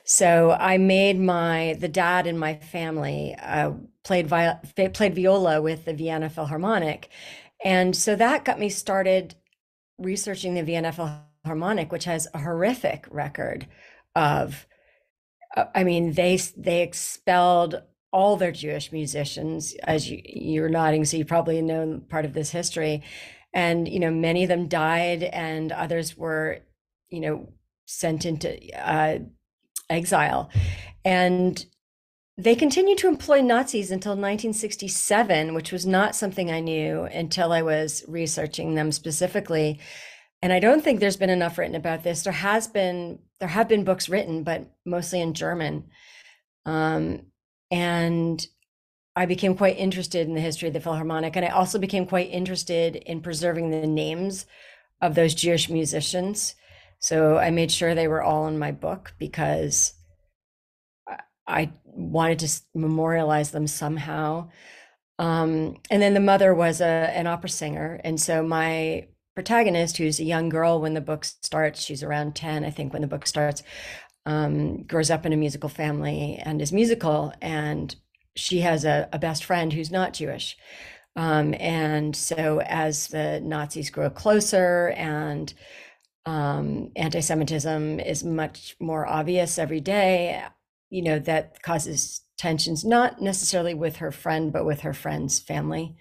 So 0.06 0.52
I 0.52 0.78
made 0.78 1.20
my 1.20 1.76
the 1.80 1.88
dad 1.88 2.28
in 2.28 2.38
my 2.38 2.56
family 2.56 3.36
uh, 3.42 3.72
played 4.04 4.30
played 4.30 5.16
viola 5.16 5.62
with 5.62 5.86
the 5.86 5.94
Vienna 5.94 6.30
Philharmonic, 6.30 7.10
and 7.64 7.96
so 7.96 8.16
that 8.16 8.46
got 8.46 8.60
me 8.60 8.70
started 8.70 9.36
researching 9.98 10.54
the 10.54 10.64
Vienna 10.64 10.92
Philharmonic, 10.92 11.92
which 11.92 12.06
has 12.06 12.28
a 12.34 12.40
horrific 12.40 13.08
record 13.10 13.68
of. 14.16 14.68
Uh, 15.56 15.66
I 15.74 15.84
mean, 15.84 16.14
they 16.14 16.38
they 16.58 16.84
expelled 16.84 17.82
all 18.12 18.38
their 18.38 18.52
Jewish 18.52 18.92
musicians, 18.92 19.76
as 19.84 20.10
you, 20.10 20.22
you're 20.24 20.70
nodding, 20.70 21.06
so 21.06 21.18
you 21.18 21.26
probably 21.26 21.62
know 21.62 22.02
part 22.10 22.26
of 22.26 22.34
this 22.34 22.52
history, 22.52 23.04
and 23.54 23.88
you 23.88 24.00
know 24.00 24.12
many 24.12 24.44
of 24.44 24.50
them 24.50 24.68
died, 24.68 25.24
and 25.24 25.72
others 25.72 26.18
were, 26.18 26.60
you 27.10 27.22
know, 27.22 27.50
sent 27.86 28.26
into 28.26 28.58
uh, 28.80 29.20
exile. 29.89 30.50
And 31.04 31.65
they 32.38 32.56
continued 32.56 32.98
to 32.98 33.08
employ 33.08 33.42
Nazis 33.42 33.92
until 33.92 34.12
1967, 34.12 35.54
which 35.54 35.72
was 35.72 35.86
not 35.86 36.15
something 36.15 36.51
I 36.51 36.60
knew 36.60 37.04
until 37.04 37.54
I 37.54 37.62
was 37.62 38.04
researching 38.08 38.75
them 38.75 38.92
specifically. 38.92 39.80
And 40.42 40.51
I 40.51 40.60
don't 40.60 40.84
think 40.84 41.00
there's 41.00 41.18
been 41.18 41.30
enough 41.30 41.58
written 41.58 41.75
about 41.75 42.04
this. 42.04 42.24
There 42.24 42.34
has 42.34 42.68
been, 42.68 43.20
there 43.39 43.50
have 43.50 43.70
been 43.70 43.86
books 43.86 44.10
written, 44.10 44.44
but 44.44 44.70
mostly 44.86 45.22
in 45.22 45.34
German. 45.34 45.86
Um, 46.65 47.27
and 47.72 48.46
I 49.15 49.25
became 49.25 49.56
quite 49.56 49.77
interested 49.77 50.27
in 50.27 50.36
the 50.36 50.42
history 50.42 50.68
of 50.68 50.74
the 50.74 50.82
Philharmonic. 50.82 51.38
And 51.38 51.46
I 51.46 51.50
also 51.50 51.80
became 51.80 52.06
quite 52.06 52.30
interested 52.30 52.98
in 52.98 53.22
preserving 53.22 53.72
the 53.72 53.88
names 53.88 54.46
of 55.01 55.15
those 55.15 55.34
Jewish 55.34 55.70
musicians. 55.70 56.56
So 57.00 57.38
I 57.38 57.52
made 57.52 57.72
sure 57.72 57.94
they 57.94 58.08
were 58.08 58.24
all 58.24 58.48
in 58.48 58.58
my 58.58 58.72
book 58.72 59.14
because 59.20 59.94
I 61.48 61.72
wanted 61.84 62.40
to 62.40 62.62
memorialize 62.74 63.52
them 63.52 63.68
somehow. 63.68 64.50
Um, 65.20 65.78
and 65.90 66.02
then 66.02 66.14
the 66.14 66.20
mother 66.20 66.54
was 66.54 66.82
a, 66.82 66.86
an 66.86 67.28
opera 67.28 67.50
singer. 67.50 68.02
And 68.04 68.20
so 68.20 68.44
my 68.44 69.08
protagonist, 69.36 69.98
who's 69.98 70.20
a 70.20 70.24
young 70.25 70.50
girl 70.50 70.82
when 70.82 70.94
the 70.94 71.02
book 71.02 71.25
starts, 71.25 71.82
she's 71.82 72.04
around 72.04 72.36
10, 72.36 72.66
I 72.66 72.70
think, 72.70 72.94
when 72.94 73.02
the 73.02 73.08
book 73.08 73.28
starts, 73.28 73.64
um, 74.25 74.84
grows 74.84 75.12
up 75.12 75.25
in 75.25 75.34
a 75.34 75.38
musical 75.38 75.70
family 75.70 76.38
and 76.44 76.62
is 76.62 76.74
musical. 76.74 77.34
And 77.42 77.96
she 78.36 78.62
has 78.62 78.84
a, 78.84 79.08
a 79.14 79.20
best 79.20 79.46
friend 79.46 79.72
who's 79.72 79.92
not 79.92 80.14
Jewish. 80.14 80.58
Um, 81.16 81.54
and 81.60 82.16
so 82.16 82.60
as 82.62 83.08
the 83.08 83.40
Nazis 83.42 83.90
grow 83.90 84.10
closer 84.10 84.90
and 84.98 85.54
um, 86.25 86.91
anti-Semitism 86.96 88.00
is 88.00 88.24
much 88.24 88.75
more 88.79 89.05
obvious 89.05 89.58
every 89.58 89.82
day, 89.82 90.41
you 90.89 91.03
know, 91.03 91.20
that 91.20 91.62
causes 91.62 92.22
tensions, 92.38 92.84
not 92.84 93.22
necessarily 93.22 93.74
with 93.74 93.98
her 93.98 94.12
friend, 94.12 94.51
but 94.51 94.65
with 94.65 94.82
her 94.82 94.94
friend's 94.94 95.39
family. 95.39 95.96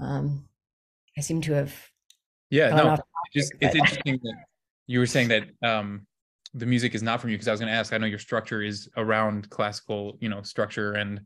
Um, 0.00 0.48
I 1.16 1.20
seem 1.20 1.40
to 1.42 1.52
have. 1.54 1.74
Yeah, 2.50 2.70
no, 2.70 2.82
topic, 2.84 3.04
just 3.34 3.52
but... 3.60 3.68
it's 3.68 3.76
interesting 3.76 4.20
that 4.22 4.34
you 4.86 4.98
were 4.98 5.06
saying 5.06 5.28
that 5.28 5.48
um, 5.62 6.06
the 6.54 6.66
music 6.66 6.94
is 6.94 7.02
not 7.02 7.20
from 7.20 7.30
you 7.30 7.36
because 7.36 7.48
I 7.48 7.52
was 7.52 7.60
going 7.60 7.72
to 7.72 7.78
ask. 7.78 7.92
I 7.92 7.98
know 7.98 8.06
your 8.06 8.18
structure 8.18 8.62
is 8.62 8.88
around 8.96 9.48
classical, 9.50 10.18
you 10.20 10.28
know, 10.28 10.42
structure, 10.42 10.92
and 10.92 11.20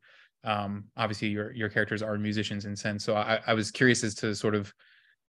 um, 0.45 0.85
obviously 0.97 1.29
your 1.29 1.53
your 1.53 1.69
characters 1.69 2.03
are 2.03 2.17
musicians 2.17 2.65
in 2.65 2.77
sense. 2.77 3.05
So 3.05 3.17
I, 3.17 3.41
I 3.47 3.55
was 3.55 3.71
curious 3.71 4.05
as 4.05 4.15
to 4.17 4.35
sort 4.35 4.55
of 4.55 4.73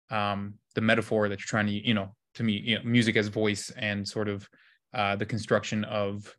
um, 0.10 0.56
the 0.74 0.82
metaphor 0.82 1.30
that 1.30 1.40
you're 1.40 1.48
trying 1.48 1.68
to, 1.68 1.74
you 1.74 1.94
know, 1.94 2.16
to 2.36 2.44
me, 2.44 2.54
you 2.54 2.76
know, 2.76 2.84
music 2.84 3.16
as 3.16 3.28
voice 3.28 3.72
and 3.78 4.08
sort 4.08 4.30
of 4.30 4.48
uh, 4.94 5.16
the 5.16 5.26
construction 5.26 5.84
of 5.86 6.36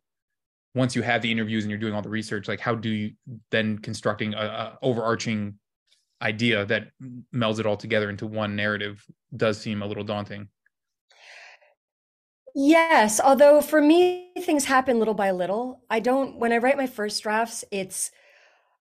once 0.73 0.95
you 0.95 1.01
have 1.01 1.21
the 1.21 1.31
interviews 1.31 1.63
and 1.63 1.71
you're 1.71 1.79
doing 1.79 1.93
all 1.93 2.01
the 2.01 2.09
research 2.09 2.47
like 2.47 2.59
how 2.59 2.75
do 2.75 2.89
you 2.89 3.11
then 3.51 3.77
constructing 3.79 4.33
a, 4.33 4.37
a 4.37 4.77
overarching 4.81 5.55
idea 6.21 6.65
that 6.65 6.87
melds 7.33 7.59
it 7.59 7.65
all 7.65 7.77
together 7.77 8.09
into 8.09 8.25
one 8.25 8.55
narrative 8.55 9.03
does 9.35 9.57
seem 9.57 9.81
a 9.81 9.85
little 9.85 10.03
daunting? 10.03 10.47
Yes 12.55 13.19
although 13.23 13.61
for 13.61 13.81
me 13.81 14.31
things 14.39 14.65
happen 14.65 14.99
little 14.99 15.13
by 15.13 15.31
little. 15.31 15.83
I 15.89 15.99
don't 15.99 16.37
when 16.37 16.51
i 16.51 16.57
write 16.57 16.77
my 16.77 16.87
first 16.87 17.21
drafts 17.23 17.63
it's 17.71 18.11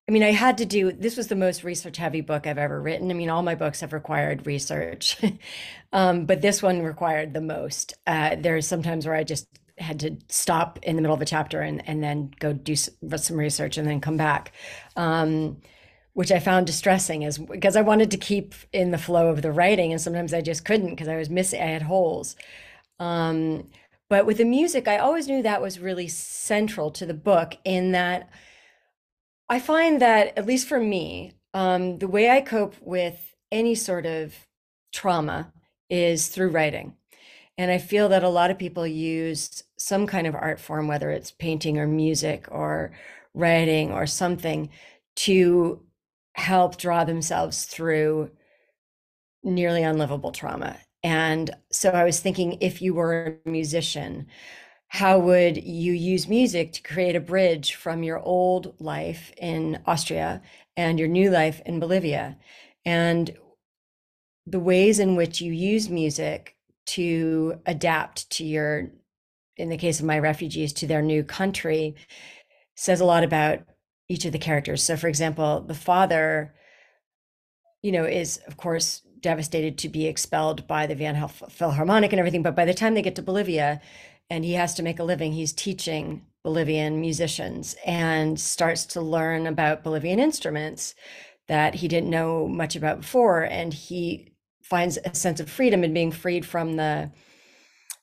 I 0.09 0.13
mean, 0.13 0.23
I 0.23 0.31
had 0.31 0.59
to 0.59 0.67
do 0.67 0.93
this 0.93 1.17
was 1.17 1.27
the 1.27 1.35
most 1.35 1.65
research 1.65 1.97
heavy 1.97 2.21
book 2.21 2.47
I've 2.47 2.59
ever 2.59 2.81
written. 2.81 3.11
I 3.11 3.15
mean, 3.15 3.29
all 3.29 3.43
my 3.43 3.57
books 3.57 3.81
have 3.81 3.93
required 3.93 4.47
research, 4.47 5.17
um, 5.93 6.27
but 6.27 6.43
this 6.43 6.63
one 6.63 6.83
required 6.83 7.35
the 7.35 7.41
most. 7.41 7.95
Uh, 8.07 8.37
there's 8.39 8.69
sometimes 8.69 9.05
where 9.05 9.17
I 9.17 9.25
just 9.25 9.49
had 9.79 10.01
to 10.01 10.17
stop 10.29 10.79
in 10.83 10.97
the 10.97 11.03
middle 11.03 11.15
of 11.15 11.21
a 11.21 11.27
chapter 11.27 11.61
and, 11.61 11.87
and 11.89 12.03
then 12.03 12.31
go 12.39 12.53
do 12.53 12.77
some 12.77 13.37
research 13.37 13.77
and 13.77 13.87
then 13.87 14.01
come 14.01 14.17
back, 14.17 14.53
um, 14.97 15.59
which 16.15 16.33
I 16.33 16.39
found 16.39 16.67
distressing 16.67 17.25
as 17.25 17.39
because 17.39 17.77
I 17.77 17.83
wanted 17.83 18.13
to 18.13 18.17
keep 18.17 18.55
in 18.73 18.93
the 18.93 18.99
flow 18.99 19.29
of 19.29 19.43
the 19.43 19.53
writing, 19.53 19.91
and 19.91 20.01
sometimes 20.01 20.33
I 20.33 20.41
just 20.41 20.65
couldn't 20.65 20.91
because 20.91 21.09
I 21.09 21.17
was 21.17 21.31
missing. 21.31 21.61
I 21.61 21.67
had 21.67 21.83
holes. 21.83 22.37
Um, 23.01 23.69
but 24.09 24.25
with 24.25 24.39
the 24.39 24.45
music, 24.45 24.87
I 24.87 24.99
always 24.99 25.27
knew 25.27 25.43
that 25.43 25.61
was 25.61 25.81
really 25.81 26.07
central 26.07 26.93
to 26.93 27.07
the 27.07 27.13
book 27.13 27.57
in 27.65 27.91
that 27.91 28.31
I 29.49 29.61
find 29.61 30.01
that, 30.03 30.37
at 30.37 30.47
least 30.47 30.69
for 30.69 30.81
me, 30.81 31.33
um, 31.55 31.99
the 31.99 32.09
way 32.09 32.31
I 32.31 32.41
cope 32.41 32.75
with 32.81 33.35
any 33.53 33.75
sort 33.75 34.07
of 34.07 34.35
trauma 34.93 35.53
is 35.89 36.29
through 36.29 36.51
writing. 36.51 36.97
And 37.59 37.71
I 37.71 37.79
feel 37.79 38.09
that 38.11 38.25
a 38.25 38.29
lot 38.29 38.51
of 38.51 38.59
people 38.59 38.87
use 38.87 39.63
some 39.79 40.07
kind 40.07 40.27
of 40.27 40.35
art 40.35 40.61
form, 40.61 40.89
whether 40.89 41.11
it's 41.11 41.31
painting 41.31 41.79
or 41.79 41.87
music 41.87 42.47
or 42.51 42.93
writing 43.35 43.93
or 43.93 44.07
something, 44.07 44.69
to 45.17 45.83
help 46.35 46.77
draw 46.77 47.05
themselves 47.05 47.65
through 47.65 48.31
nearly 49.43 49.83
unlivable 49.83 50.33
trauma. 50.33 50.77
And 51.03 51.51
so 51.71 51.91
I 51.91 52.05
was 52.05 52.21
thinking 52.21 52.59
if 52.61 52.83
you 52.83 52.93
were 52.95 53.41
a 53.47 53.49
musician, 53.49 54.27
how 54.89 55.19
would 55.19 55.63
you 55.63 55.93
use 55.93 56.29
music 56.29 56.73
to 56.73 56.83
create 56.83 57.17
a 57.17 57.21
bridge 57.21 57.75
from 57.75 58.03
your 58.03 58.21
old 58.21 58.75
life 58.79 59.33
in 59.37 59.81
Austria 59.87 60.43
and 60.77 60.99
your 60.99 61.09
new 61.09 61.31
life 61.31 61.61
in 61.67 61.81
Bolivia? 61.81 62.39
And 62.85 63.37
the 64.47 64.61
ways 64.61 64.99
in 64.99 65.17
which 65.17 65.41
you 65.41 65.53
use 65.53 65.91
music 65.91 66.57
to 66.87 67.61
adapt 67.67 68.31
to 68.31 68.45
your 68.45 68.91
in 69.57 69.71
the 69.71 69.77
case 69.77 69.99
of 69.99 70.07
my 70.07 70.19
refugees 70.19 70.73
to 70.73 70.87
their 70.87 71.03
new 71.03 71.25
country 71.25 71.97
says 72.77 73.01
a 73.01 73.05
lot 73.05 73.25
about 73.25 73.61
each 74.09 74.25
of 74.25 74.33
the 74.33 74.39
characters 74.39 74.83
so 74.83 74.97
for 74.97 75.09
example 75.09 75.61
the 75.63 75.75
father 75.75 76.55
you 77.83 77.91
know 77.91 78.05
is 78.05 78.39
of 78.47 78.57
course 78.57 79.03
devastated 79.19 79.79
to 79.79 79.89
be 79.89 80.07
expelled 80.07 80.67
by 80.69 80.87
the 80.87 80.95
Vienna 80.95 81.27
Philharmonic 81.27 82.13
and 82.13 82.21
everything 82.21 82.43
but 82.43 82.55
by 82.55 82.65
the 82.65 82.75
time 82.75 82.95
they 82.95 83.03
get 83.03 83.17
to 83.17 83.23
Bolivia 83.23 83.81
and 84.31 84.45
he 84.45 84.55
has 84.55 84.75
to 84.75 84.83
make 84.83 84.99
a 84.99 85.05
living 85.05 85.33
he's 85.33 85.53
teaching 85.53 86.27
Bolivian 86.43 87.01
musicians 87.01 87.77
and 87.85 88.39
starts 88.39 88.85
to 88.87 89.01
learn 89.01 89.47
about 89.47 89.83
Bolivian 89.83 90.21
instruments 90.21 90.95
that 91.49 91.75
he 91.77 91.89
didn't 91.89 92.11
know 92.11 92.47
much 92.47 92.77
about 92.77 93.01
before 93.01 93.43
and 93.43 93.73
he 93.73 94.33
finds 94.63 94.99
a 95.05 95.15
sense 95.15 95.41
of 95.41 95.51
freedom 95.51 95.85
in 95.85 95.95
being 95.95 96.11
freed 96.11 96.45
from 96.45 96.77
the 96.77 97.11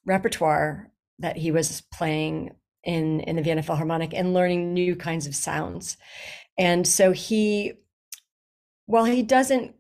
repertoire 0.05 0.91
that 1.19 1.37
he 1.37 1.51
was 1.51 1.81
playing 1.93 2.51
in 2.83 3.21
in 3.21 3.35
the 3.35 3.41
Vienna 3.41 3.63
Philharmonic 3.63 4.13
and 4.13 4.33
learning 4.33 4.73
new 4.73 4.95
kinds 4.95 5.27
of 5.27 5.35
sounds. 5.35 5.97
And 6.57 6.87
so 6.87 7.11
he 7.11 7.73
while 8.85 9.05
he 9.05 9.23
doesn't 9.23 9.75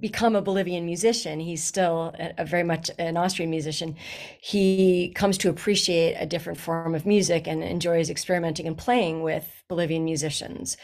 become 0.00 0.34
a 0.34 0.42
Bolivian 0.42 0.84
musician, 0.84 1.38
he's 1.38 1.62
still 1.62 2.14
a, 2.18 2.34
a 2.38 2.44
very 2.44 2.64
much 2.64 2.90
an 2.98 3.16
Austrian 3.16 3.50
musician. 3.50 3.96
He 4.40 5.12
comes 5.14 5.38
to 5.38 5.48
appreciate 5.48 6.14
a 6.14 6.26
different 6.26 6.58
form 6.58 6.94
of 6.94 7.06
music 7.06 7.46
and 7.46 7.62
enjoys 7.62 8.10
experimenting 8.10 8.66
and 8.66 8.76
playing 8.76 9.22
with 9.22 9.62
Bolivian 9.68 10.04
musicians. 10.04 10.76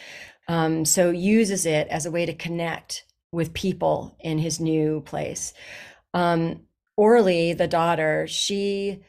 Um, 0.48 0.84
so 0.84 1.10
uses 1.10 1.66
it 1.66 1.88
as 1.88 2.06
a 2.06 2.10
way 2.10 2.26
to 2.26 2.34
connect 2.34 3.04
with 3.32 3.54
people 3.54 4.16
in 4.20 4.38
his 4.38 4.60
new 4.60 5.00
place. 5.00 5.52
Um, 6.14 6.62
Orly, 6.96 7.54
the 7.54 7.68
daughter, 7.68 8.26
she 8.28 9.02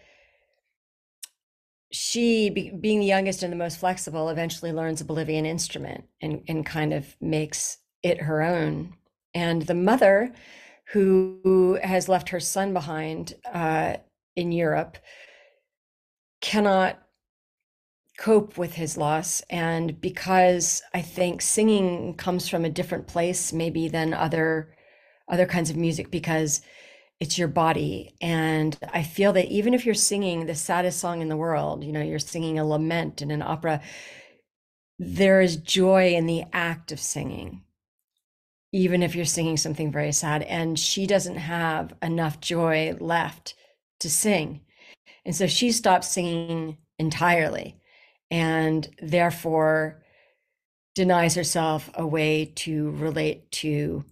she 1.92 2.50
be, 2.50 2.72
being 2.72 3.00
the 3.00 3.06
youngest 3.06 3.44
and 3.44 3.54
the 3.54 3.58
most 3.58 3.80
flexible 3.80 4.30
eventually 4.30 4.72
learns 4.72 5.00
a 5.00 5.06
bolivian 5.06 5.46
instrument 5.46 6.06
and, 6.22 6.42
and 6.48 6.66
kind 6.66 6.92
of 6.92 7.16
makes 7.22 7.78
it 8.02 8.20
her 8.22 8.42
own 8.42 8.96
and 9.34 9.64
the 9.64 9.74
mother 9.74 10.34
who 10.92 11.80
has 11.84 12.10
left 12.10 12.30
her 12.30 12.40
son 12.40 12.74
behind 12.74 13.34
uh, 13.54 13.96
in 14.36 14.52
europe 14.52 14.98
cannot 16.42 17.00
cope 18.18 18.58
with 18.58 18.74
his 18.76 18.96
loss 18.96 19.42
and 19.50 20.00
because 20.00 20.84
i 20.94 21.02
think 21.02 21.42
singing 21.42 22.14
comes 22.16 22.48
from 22.48 22.64
a 22.64 22.70
different 22.70 23.08
place 23.08 23.52
maybe 23.52 23.88
than 23.88 24.14
other 24.14 24.74
other 25.28 25.46
kinds 25.46 25.70
of 25.70 25.78
music 25.78 26.12
because 26.12 26.62
it's 27.20 27.38
your 27.38 27.48
body. 27.48 28.14
And 28.22 28.78
i 28.92 29.02
feel 29.02 29.34
that 29.34 29.48
even 29.48 29.74
if 29.74 29.86
you're 29.86 29.96
singing 29.96 30.46
the 30.46 30.56
saddest 30.56 31.00
song 31.00 31.22
in 31.22 31.30
the 31.30 31.38
world 31.38 31.84
you 31.84 31.92
know 31.92 32.02
you're 32.02 32.20
singing 32.20 32.60
a 32.60 32.66
lament 32.66 33.22
in 33.22 33.32
an 33.32 33.42
opera 33.42 33.82
there 35.00 35.42
is 35.42 35.58
joy 35.58 36.14
in 36.14 36.28
the 36.28 36.44
act 36.54 36.92
of 36.92 37.00
singing 37.00 37.64
even 38.74 39.04
if 39.04 39.16
you're 39.16 39.24
singing 39.24 39.56
something 39.56 39.92
very 39.92 40.12
sad 40.12 40.42
and 40.44 40.78
she 40.78 41.06
doesn't 41.06 41.38
have 41.38 41.94
enough 42.02 42.42
joy 42.42 42.98
left 43.00 43.54
to 44.00 44.10
sing. 44.10 44.62
And 45.26 45.36
so 45.36 45.48
she 45.48 45.72
stops 45.72 46.10
singing 46.10 46.78
entirely 46.98 47.80
and 48.32 48.90
therefore 49.02 50.04
denies 50.96 51.36
herself 51.36 51.90
a 51.94 52.06
way 52.06 52.52
to 52.56 52.92
relate 52.92 53.50
to 53.52 54.04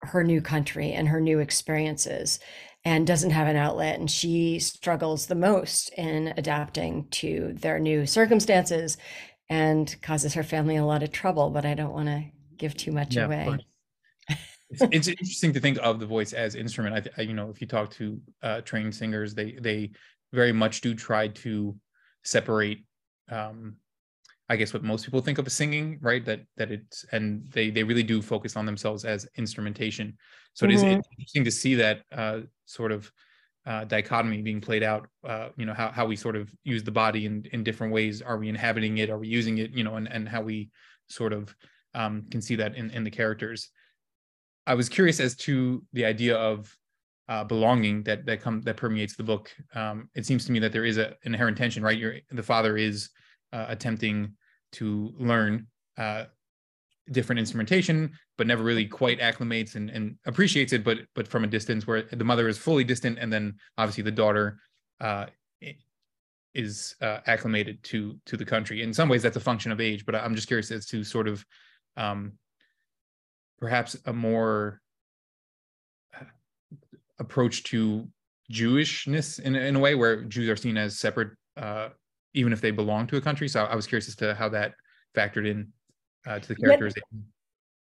her 0.00 0.24
new 0.24 0.40
country 0.40 0.92
and 0.92 1.08
her 1.08 1.20
new 1.20 1.38
experiences 1.38 2.40
and 2.86 3.06
doesn't 3.06 3.30
have 3.30 3.48
an 3.48 3.56
outlet. 3.56 3.98
And 3.98 4.10
she 4.10 4.58
struggles 4.60 5.26
the 5.26 5.34
most 5.34 5.90
in 5.90 6.32
adapting 6.38 7.06
to 7.12 7.54
their 7.54 7.78
new 7.78 8.06
circumstances 8.06 8.96
and 9.50 9.94
causes 10.00 10.34
her 10.34 10.42
family 10.42 10.76
a 10.76 10.84
lot 10.84 11.02
of 11.02 11.12
trouble 11.12 11.50
but 11.50 11.66
i 11.66 11.74
don't 11.74 11.92
want 11.92 12.08
to 12.08 12.24
give 12.56 12.74
too 12.74 12.90
much 12.90 13.16
yeah, 13.16 13.26
away 13.26 13.58
it's, 14.82 15.08
it's, 15.08 15.08
interesting 15.08 15.52
to 15.52 15.60
think 15.60 15.78
of 15.82 16.00
the 16.00 16.06
voice 16.06 16.32
as 16.32 16.54
instrument 16.54 17.08
I, 17.16 17.20
I 17.20 17.24
you 17.24 17.34
know 17.34 17.50
if 17.50 17.60
you 17.60 17.66
talk 17.66 17.90
to 17.92 18.20
uh, 18.42 18.60
trained 18.62 18.94
singers 18.94 19.34
they 19.34 19.52
they 19.52 19.90
very 20.32 20.52
much 20.52 20.80
do 20.80 20.94
try 20.94 21.28
to 21.28 21.76
separate 22.22 22.84
um, 23.30 23.76
I 24.48 24.56
guess 24.56 24.74
what 24.74 24.82
most 24.82 25.04
people 25.04 25.22
think 25.22 25.38
of 25.38 25.46
as 25.46 25.54
singing, 25.54 25.98
right? 26.02 26.24
That 26.24 26.40
that 26.56 26.70
it's 26.70 27.04
and 27.12 27.50
they 27.50 27.70
they 27.70 27.82
really 27.82 28.02
do 28.02 28.20
focus 28.20 28.56
on 28.56 28.66
themselves 28.66 29.04
as 29.04 29.26
instrumentation. 29.36 30.18
So 30.52 30.66
mm-hmm. 30.66 30.72
it 30.72 30.76
is 30.76 30.82
interesting 30.82 31.44
to 31.44 31.50
see 31.50 31.74
that 31.76 32.02
uh, 32.12 32.40
sort 32.66 32.92
of 32.92 33.10
uh, 33.66 33.84
dichotomy 33.84 34.42
being 34.42 34.60
played 34.60 34.82
out. 34.82 35.08
Uh, 35.26 35.48
you 35.56 35.64
know 35.64 35.72
how 35.72 35.90
how 35.90 36.04
we 36.04 36.16
sort 36.16 36.36
of 36.36 36.54
use 36.62 36.84
the 36.84 36.90
body 36.90 37.24
in 37.24 37.46
in 37.52 37.64
different 37.64 37.92
ways. 37.92 38.20
Are 38.20 38.36
we 38.36 38.50
inhabiting 38.50 38.98
it? 38.98 39.08
Are 39.08 39.18
we 39.18 39.28
using 39.28 39.58
it? 39.58 39.70
You 39.70 39.82
know, 39.82 39.96
and 39.96 40.12
and 40.12 40.28
how 40.28 40.42
we 40.42 40.68
sort 41.08 41.32
of 41.32 41.54
um, 41.94 42.26
can 42.30 42.42
see 42.42 42.56
that 42.56 42.76
in 42.76 42.90
in 42.90 43.02
the 43.02 43.10
characters. 43.10 43.70
I 44.66 44.74
was 44.74 44.88
curious 44.88 45.20
as 45.20 45.34
to 45.36 45.82
the 45.92 46.04
idea 46.04 46.36
of 46.36 46.76
uh, 47.28 47.44
belonging 47.44 48.02
that 48.04 48.26
that 48.26 48.40
come 48.40 48.60
that 48.62 48.76
permeates 48.76 49.16
the 49.16 49.22
book. 49.22 49.50
Um, 49.74 50.08
it 50.14 50.26
seems 50.26 50.44
to 50.46 50.52
me 50.52 50.58
that 50.60 50.72
there 50.72 50.84
is 50.84 50.98
an 50.98 51.14
inherent 51.24 51.56
tension, 51.56 51.82
right? 51.82 51.98
You're, 51.98 52.16
the 52.30 52.42
father 52.42 52.76
is 52.76 53.10
uh, 53.52 53.66
attempting 53.68 54.34
to 54.72 55.14
learn 55.18 55.66
uh, 55.96 56.24
different 57.12 57.38
instrumentation, 57.38 58.12
but 58.36 58.46
never 58.46 58.62
really 58.62 58.86
quite 58.86 59.20
acclimates 59.20 59.74
and, 59.74 59.90
and 59.90 60.16
appreciates 60.26 60.72
it, 60.72 60.84
but 60.84 60.98
but 61.14 61.28
from 61.28 61.44
a 61.44 61.46
distance 61.46 61.86
where 61.86 62.02
the 62.02 62.24
mother 62.24 62.48
is 62.48 62.58
fully 62.58 62.84
distant, 62.84 63.18
and 63.18 63.32
then 63.32 63.54
obviously 63.78 64.02
the 64.02 64.10
daughter 64.10 64.58
uh, 65.00 65.26
is 66.54 66.94
uh, 67.00 67.18
acclimated 67.26 67.82
to 67.84 68.18
to 68.26 68.36
the 68.36 68.44
country. 68.44 68.82
In 68.82 68.92
some 68.92 69.08
ways, 69.08 69.22
that's 69.22 69.36
a 69.36 69.40
function 69.40 69.72
of 69.72 69.80
age, 69.80 70.04
but 70.04 70.14
I'm 70.14 70.34
just 70.34 70.48
curious 70.48 70.70
as 70.70 70.86
to 70.86 71.04
sort 71.04 71.28
of 71.28 71.44
um, 71.96 72.32
perhaps 73.64 73.96
a 74.04 74.12
more 74.12 74.78
uh, 76.14 76.24
approach 77.18 77.62
to 77.62 78.06
Jewishness 78.52 79.40
in, 79.40 79.56
in 79.56 79.74
a 79.74 79.78
way 79.78 79.94
where 79.94 80.22
Jews 80.24 80.50
are 80.50 80.56
seen 80.56 80.76
as 80.76 80.98
separate, 80.98 81.30
uh, 81.56 81.88
even 82.34 82.52
if 82.52 82.60
they 82.60 82.70
belong 82.70 83.06
to 83.06 83.16
a 83.16 83.22
country. 83.22 83.48
So 83.48 83.64
I 83.64 83.74
was 83.74 83.86
curious 83.86 84.06
as 84.06 84.16
to 84.16 84.34
how 84.34 84.50
that 84.50 84.74
factored 85.16 85.48
in 85.48 85.72
uh, 86.26 86.40
to 86.40 86.48
the 86.48 86.56
characterization. 86.56 87.24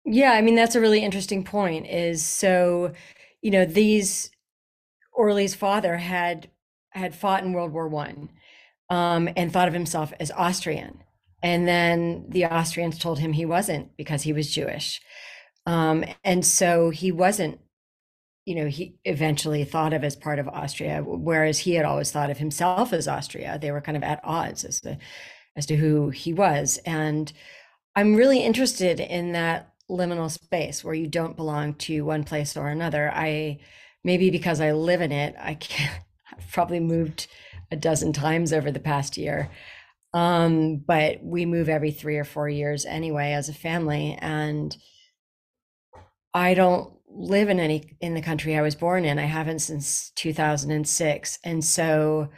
Yeah, 0.05 0.31
I 0.31 0.41
mean 0.41 0.55
that's 0.55 0.75
a 0.75 0.79
really 0.79 1.03
interesting 1.03 1.43
point. 1.43 1.85
Is 1.87 2.23
so, 2.23 2.93
you 3.41 3.51
know, 3.51 3.65
these 3.65 4.31
Orly's 5.11 5.55
father 5.55 5.97
had 5.97 6.49
had 6.91 7.13
fought 7.13 7.43
in 7.43 7.51
World 7.51 7.73
War 7.73 7.89
One, 7.89 8.29
um, 8.89 9.27
and 9.35 9.51
thought 9.51 9.67
of 9.67 9.73
himself 9.73 10.13
as 10.17 10.31
Austrian, 10.31 11.03
and 11.41 11.67
then 11.67 12.27
the 12.29 12.45
Austrians 12.45 12.97
told 12.99 13.19
him 13.19 13.33
he 13.33 13.45
wasn't 13.45 13.97
because 13.97 14.21
he 14.21 14.31
was 14.31 14.49
Jewish, 14.49 15.01
um, 15.65 16.03
and 16.23 16.45
so 16.45 16.89
he 16.89 17.11
wasn't. 17.11 17.59
You 18.45 18.55
know, 18.55 18.67
he 18.67 18.97
eventually 19.05 19.63
thought 19.63 19.93
of 19.93 20.03
as 20.03 20.17
part 20.17 20.37
of 20.37 20.49
Austria, 20.49 21.01
whereas 21.01 21.59
he 21.59 21.75
had 21.75 21.85
always 21.85 22.11
thought 22.11 22.29
of 22.29 22.39
himself 22.39 22.91
as 22.91 23.07
Austria. 23.07 23.57
They 23.61 23.71
were 23.71 23.79
kind 23.79 23.95
of 23.95 24.03
at 24.03 24.19
odds 24.23 24.65
as 24.65 24.81
to 24.81 24.97
as 25.55 25.65
to 25.67 25.77
who 25.77 26.09
he 26.09 26.33
was, 26.33 26.77
and 26.85 27.31
I'm 27.95 28.15
really 28.15 28.39
interested 28.43 28.99
in 28.99 29.33
that 29.33 29.73
liminal 29.89 30.31
space 30.31 30.83
where 30.83 30.93
you 30.93 31.07
don't 31.07 31.35
belong 31.37 31.75
to 31.75 32.03
one 32.03 32.23
place 32.23 32.57
or 32.57 32.67
another. 32.69 33.11
I 33.13 33.59
maybe 34.03 34.29
because 34.29 34.59
I 34.59 34.71
live 34.73 35.01
in 35.01 35.11
it, 35.11 35.35
I 35.39 35.57
I've 36.37 36.51
probably 36.51 36.79
moved 36.79 37.27
a 37.71 37.75
dozen 37.75 38.13
times 38.13 38.53
over 38.53 38.71
the 38.71 38.79
past 38.79 39.17
year. 39.17 39.49
Um, 40.13 40.77
but 40.77 41.23
we 41.23 41.45
move 41.45 41.69
every 41.69 41.91
three 41.91 42.17
or 42.17 42.23
four 42.23 42.47
years 42.47 42.85
anyway 42.85 43.33
as 43.33 43.49
a 43.49 43.53
family. 43.53 44.17
And 44.21 44.75
I 46.33 46.53
don't 46.53 46.93
live 47.07 47.49
in 47.49 47.59
any 47.59 47.95
in 48.01 48.15
the 48.15 48.21
country 48.21 48.57
I 48.57 48.61
was 48.61 48.75
born 48.75 49.05
in. 49.05 49.19
I 49.19 49.25
haven't 49.25 49.59
since 49.59 50.11
2006. 50.15 51.39
And 51.43 51.63
so 51.63 52.29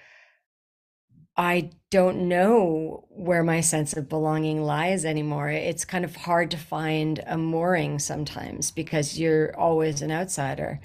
I 1.37 1.71
don't 1.91 2.29
know 2.29 3.05
where 3.09 3.43
my 3.43 3.59
sense 3.61 3.93
of 3.93 4.07
belonging 4.07 4.61
lies 4.61 5.03
anymore. 5.03 5.49
It's 5.49 5.83
kind 5.83 6.05
of 6.05 6.15
hard 6.15 6.51
to 6.51 6.57
find 6.57 7.21
a 7.25 7.37
mooring 7.37 7.99
sometimes 7.99 8.71
because 8.71 9.19
you're 9.19 9.57
always 9.57 10.01
an 10.01 10.11
outsider, 10.11 10.79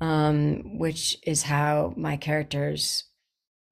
um, 0.00 0.78
which 0.78 1.16
is 1.26 1.42
how 1.42 1.94
my 1.96 2.16
characters 2.18 3.04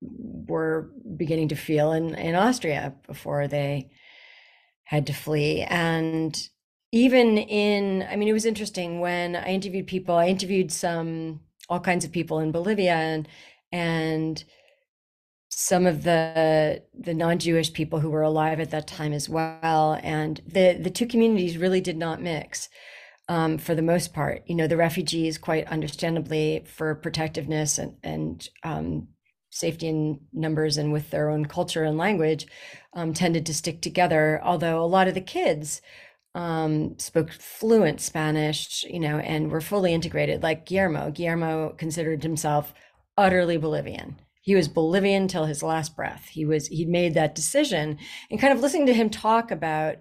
were 0.00 0.90
beginning 1.16 1.48
to 1.48 1.56
feel 1.56 1.92
in, 1.92 2.14
in 2.14 2.34
Austria 2.34 2.94
before 3.06 3.46
they 3.46 3.90
had 4.84 5.06
to 5.08 5.12
flee. 5.12 5.62
And 5.62 6.48
even 6.92 7.38
in, 7.38 8.06
I 8.10 8.16
mean, 8.16 8.28
it 8.28 8.32
was 8.32 8.46
interesting 8.46 9.00
when 9.00 9.36
I 9.36 9.48
interviewed 9.48 9.86
people, 9.86 10.16
I 10.16 10.28
interviewed 10.28 10.72
some, 10.72 11.40
all 11.68 11.80
kinds 11.80 12.04
of 12.04 12.12
people 12.12 12.40
in 12.40 12.52
Bolivia 12.52 12.94
and, 12.94 13.28
and, 13.72 14.44
some 15.50 15.86
of 15.86 16.04
the 16.04 16.82
the 16.94 17.14
non-Jewish 17.14 17.72
people 17.72 17.98
who 17.98 18.10
were 18.10 18.22
alive 18.22 18.60
at 18.60 18.70
that 18.70 18.86
time 18.86 19.12
as 19.12 19.28
well, 19.28 19.98
and 20.02 20.40
the 20.46 20.78
the 20.80 20.90
two 20.90 21.06
communities 21.06 21.58
really 21.58 21.80
did 21.80 21.96
not 21.96 22.22
mix. 22.22 22.68
Um, 23.30 23.58
for 23.58 23.74
the 23.74 23.82
most 23.82 24.14
part, 24.14 24.42
you 24.46 24.54
know, 24.54 24.66
the 24.66 24.76
refugees, 24.76 25.36
quite 25.36 25.66
understandably, 25.66 26.64
for 26.66 26.94
protectiveness 26.94 27.78
and 27.78 27.96
and 28.02 28.48
um, 28.62 29.08
safety 29.50 29.88
in 29.88 30.20
numbers 30.32 30.76
and 30.76 30.92
with 30.92 31.10
their 31.10 31.28
own 31.28 31.46
culture 31.46 31.82
and 31.84 31.98
language, 31.98 32.46
um, 32.94 33.12
tended 33.12 33.44
to 33.46 33.54
stick 33.54 33.82
together. 33.82 34.40
Although 34.44 34.82
a 34.82 34.86
lot 34.86 35.08
of 35.08 35.14
the 35.14 35.20
kids 35.20 35.82
um, 36.38 36.98
spoke 36.98 37.32
fluent 37.32 38.00
Spanish, 38.00 38.84
you 38.84 39.00
know, 39.00 39.18
and 39.18 39.50
were 39.50 39.60
fully 39.60 39.92
integrated. 39.92 40.42
Like 40.42 40.66
Guillermo, 40.66 41.10
Guillermo 41.10 41.74
considered 41.76 42.22
himself 42.22 42.72
utterly 43.16 43.56
Bolivian 43.56 44.16
he 44.48 44.54
was 44.54 44.66
Bolivian 44.66 45.28
till 45.28 45.44
his 45.44 45.62
last 45.62 45.94
breath. 45.94 46.28
He 46.28 46.46
was 46.46 46.68
he'd 46.68 46.88
made 46.88 47.12
that 47.12 47.34
decision, 47.34 47.98
and 48.30 48.40
kind 48.40 48.50
of 48.50 48.60
listening 48.60 48.86
to 48.86 48.94
him 48.94 49.10
talk 49.10 49.50
about, 49.50 49.96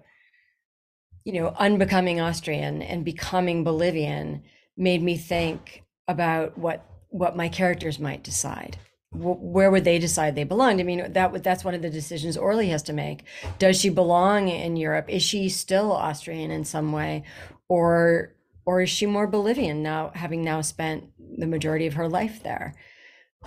you 1.22 1.34
know, 1.34 1.54
unbecoming 1.58 2.18
Austrian 2.18 2.80
and 2.80 3.04
becoming 3.04 3.62
Bolivian 3.62 4.42
made 4.74 5.02
me 5.02 5.18
think 5.18 5.84
about 6.08 6.56
what 6.56 6.82
what 7.10 7.36
my 7.36 7.50
characters 7.50 7.98
might 7.98 8.24
decide. 8.24 8.78
Where 9.10 9.70
would 9.70 9.84
they 9.84 9.98
decide 9.98 10.34
they 10.34 10.44
belonged? 10.44 10.80
I 10.80 10.84
mean, 10.84 11.12
that 11.12 11.42
that's 11.42 11.64
one 11.64 11.74
of 11.74 11.82
the 11.82 11.90
decisions 11.90 12.36
Orly 12.36 12.68
has 12.68 12.82
to 12.84 12.92
make. 12.92 13.24
Does 13.58 13.80
she 13.80 13.88
belong 13.88 14.48
in 14.48 14.76
Europe? 14.76 15.08
Is 15.08 15.22
she 15.22 15.48
still 15.48 15.92
Austrian 15.92 16.50
in 16.50 16.64
some 16.64 16.92
way, 16.92 17.24
or 17.68 18.34
or 18.66 18.82
is 18.82 18.90
she 18.90 19.06
more 19.06 19.26
Bolivian 19.26 19.82
now, 19.82 20.12
having 20.14 20.44
now 20.44 20.60
spent 20.60 21.04
the 21.38 21.46
majority 21.46 21.86
of 21.86 21.94
her 21.94 22.08
life 22.08 22.42
there? 22.42 22.74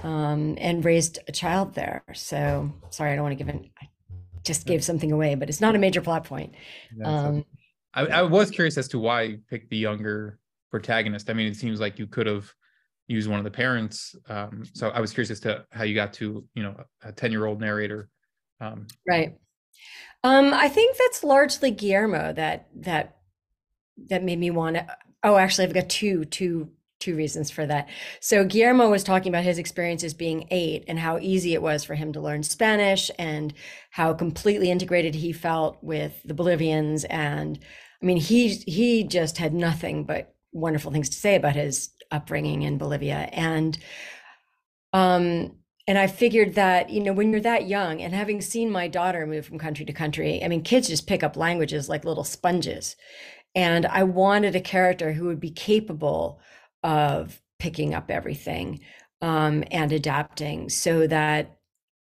um, 0.04 0.56
and 0.60 0.84
raised 0.84 1.19
a 1.28 1.32
child 1.32 1.76
there. 1.76 2.04
So 2.13 2.71
sorry, 2.89 3.12
I 3.12 3.15
don't 3.15 3.24
want 3.24 3.38
to 3.38 3.43
give 3.43 3.54
an. 3.54 3.69
I 3.82 3.88
just 4.43 4.65
gave 4.65 4.84
something 4.84 5.12
away, 5.12 5.36
but 5.36 5.50
it's 5.50 5.62
not 5.62 5.76
a 5.76 5.80
major 5.80 6.02
plot 6.02 6.24
point. 6.24 6.54
Um, 7.04 7.45
I, 7.93 8.08
I 8.08 8.21
was 8.24 8.50
curious 8.50 8.78
as 8.78 8.88
to 8.89 9.00
why 9.00 9.24
you 9.24 9.39
picked 9.50 9.69
the 9.69 9.78
younger 9.78 10.39
protagonist. 10.71 11.30
I 11.30 11.34
mean, 11.34 11.47
it 11.47 11.56
seems 11.56 11.80
like 11.80 12.00
you 12.00 12.08
could 12.08 12.26
have 12.26 12.52
used 13.12 13.30
one 13.30 13.39
of 13.39 13.45
the 13.45 13.52
parents. 13.52 14.15
Um, 14.30 14.63
so 14.74 14.89
I 14.89 15.00
was 15.00 15.13
curious 15.13 15.32
as 15.32 15.39
to 15.41 15.65
how 15.71 15.84
you 15.84 15.95
got 15.95 16.13
to 16.13 16.45
you 16.54 16.63
know 16.63 16.76
a 17.04 17.12
ten 17.12 17.32
year 17.32 17.45
old 17.45 17.60
narrator. 17.60 18.10
Um, 18.60 18.88
right. 19.08 19.38
Um, 20.24 20.54
I 20.54 20.69
think 20.69 20.97
that's 20.97 21.24
largely 21.24 21.71
Guillermo 21.71 22.34
that 22.34 22.69
that 22.76 23.17
that 24.10 24.24
made 24.24 24.39
me 24.39 24.52
want 24.52 24.78
to. 24.78 24.88
Oh, 25.24 25.38
actually, 25.38 25.65
I've 25.65 25.74
got 25.74 25.89
two 25.89 26.26
two 26.26 26.69
two 27.00 27.15
reasons 27.15 27.50
for 27.50 27.65
that. 27.65 27.89
So 28.19 28.45
Guillermo 28.45 28.89
was 28.89 29.04
talking 29.04 29.32
about 29.32 29.43
his 29.43 29.58
experiences 29.58 30.13
being 30.13 30.47
eight 30.52 30.86
and 30.88 31.00
how 31.00 31.17
easy 31.19 31.56
it 31.56 31.62
was 31.62 31.84
for 31.84 31.95
him 31.95 32.13
to 32.13 32.21
learn 32.21 32.43
Spanish 32.43 33.10
and 33.17 33.54
how 33.89 34.13
completely 34.13 34.69
integrated 34.69 35.15
he 35.15 35.34
felt 35.34 35.80
with 35.82 36.21
the 36.24 36.36
Bolivians. 36.36 37.04
And 37.06 37.60
I 38.02 38.06
mean, 38.06 38.17
he 38.17 38.50
he 38.50 39.04
just 39.04 39.38
had 39.39 39.54
nothing 39.54 40.06
but 40.06 40.34
wonderful 40.54 40.91
things 40.91 41.10
to 41.10 41.15
say 41.15 41.36
about 41.36 41.56
his 41.56 41.89
upbringing 42.12 42.62
in 42.63 42.78
Bolivia. 42.78 43.30
And 43.32 43.78
um 44.93 45.56
and 45.88 45.97
I 45.97 46.08
figured 46.08 46.56
that, 46.56 46.89
you 46.89 47.02
know, 47.02 47.12
when 47.12 47.32
you're 47.32 47.41
that 47.41 47.67
young 47.67 48.02
and 48.02 48.13
having 48.13 48.39
seen 48.39 48.69
my 48.71 48.88
daughter 48.88 49.26
move 49.26 49.45
from 49.45 49.58
country 49.58 49.84
to 49.86 49.93
country, 49.93 50.43
I 50.43 50.47
mean, 50.47 50.62
kids 50.62 50.88
just 50.88 51.08
pick 51.08 51.24
up 51.24 51.36
languages 51.36 51.89
like 51.89 52.06
little 52.06 52.24
sponges. 52.24 52.95
And 53.56 53.86
I 53.86 54.04
wanted 54.04 54.56
a 54.56 54.62
character 54.62 55.12
who 55.12 55.26
would 55.26 55.39
be 55.39 55.52
capable 55.52 56.39
of 56.84 57.41
picking 57.60 57.93
up 57.93 58.10
everything 58.10 58.82
um, 59.21 59.63
and 59.71 59.91
adapting 59.91 60.69
so 60.69 61.08
that 61.08 61.58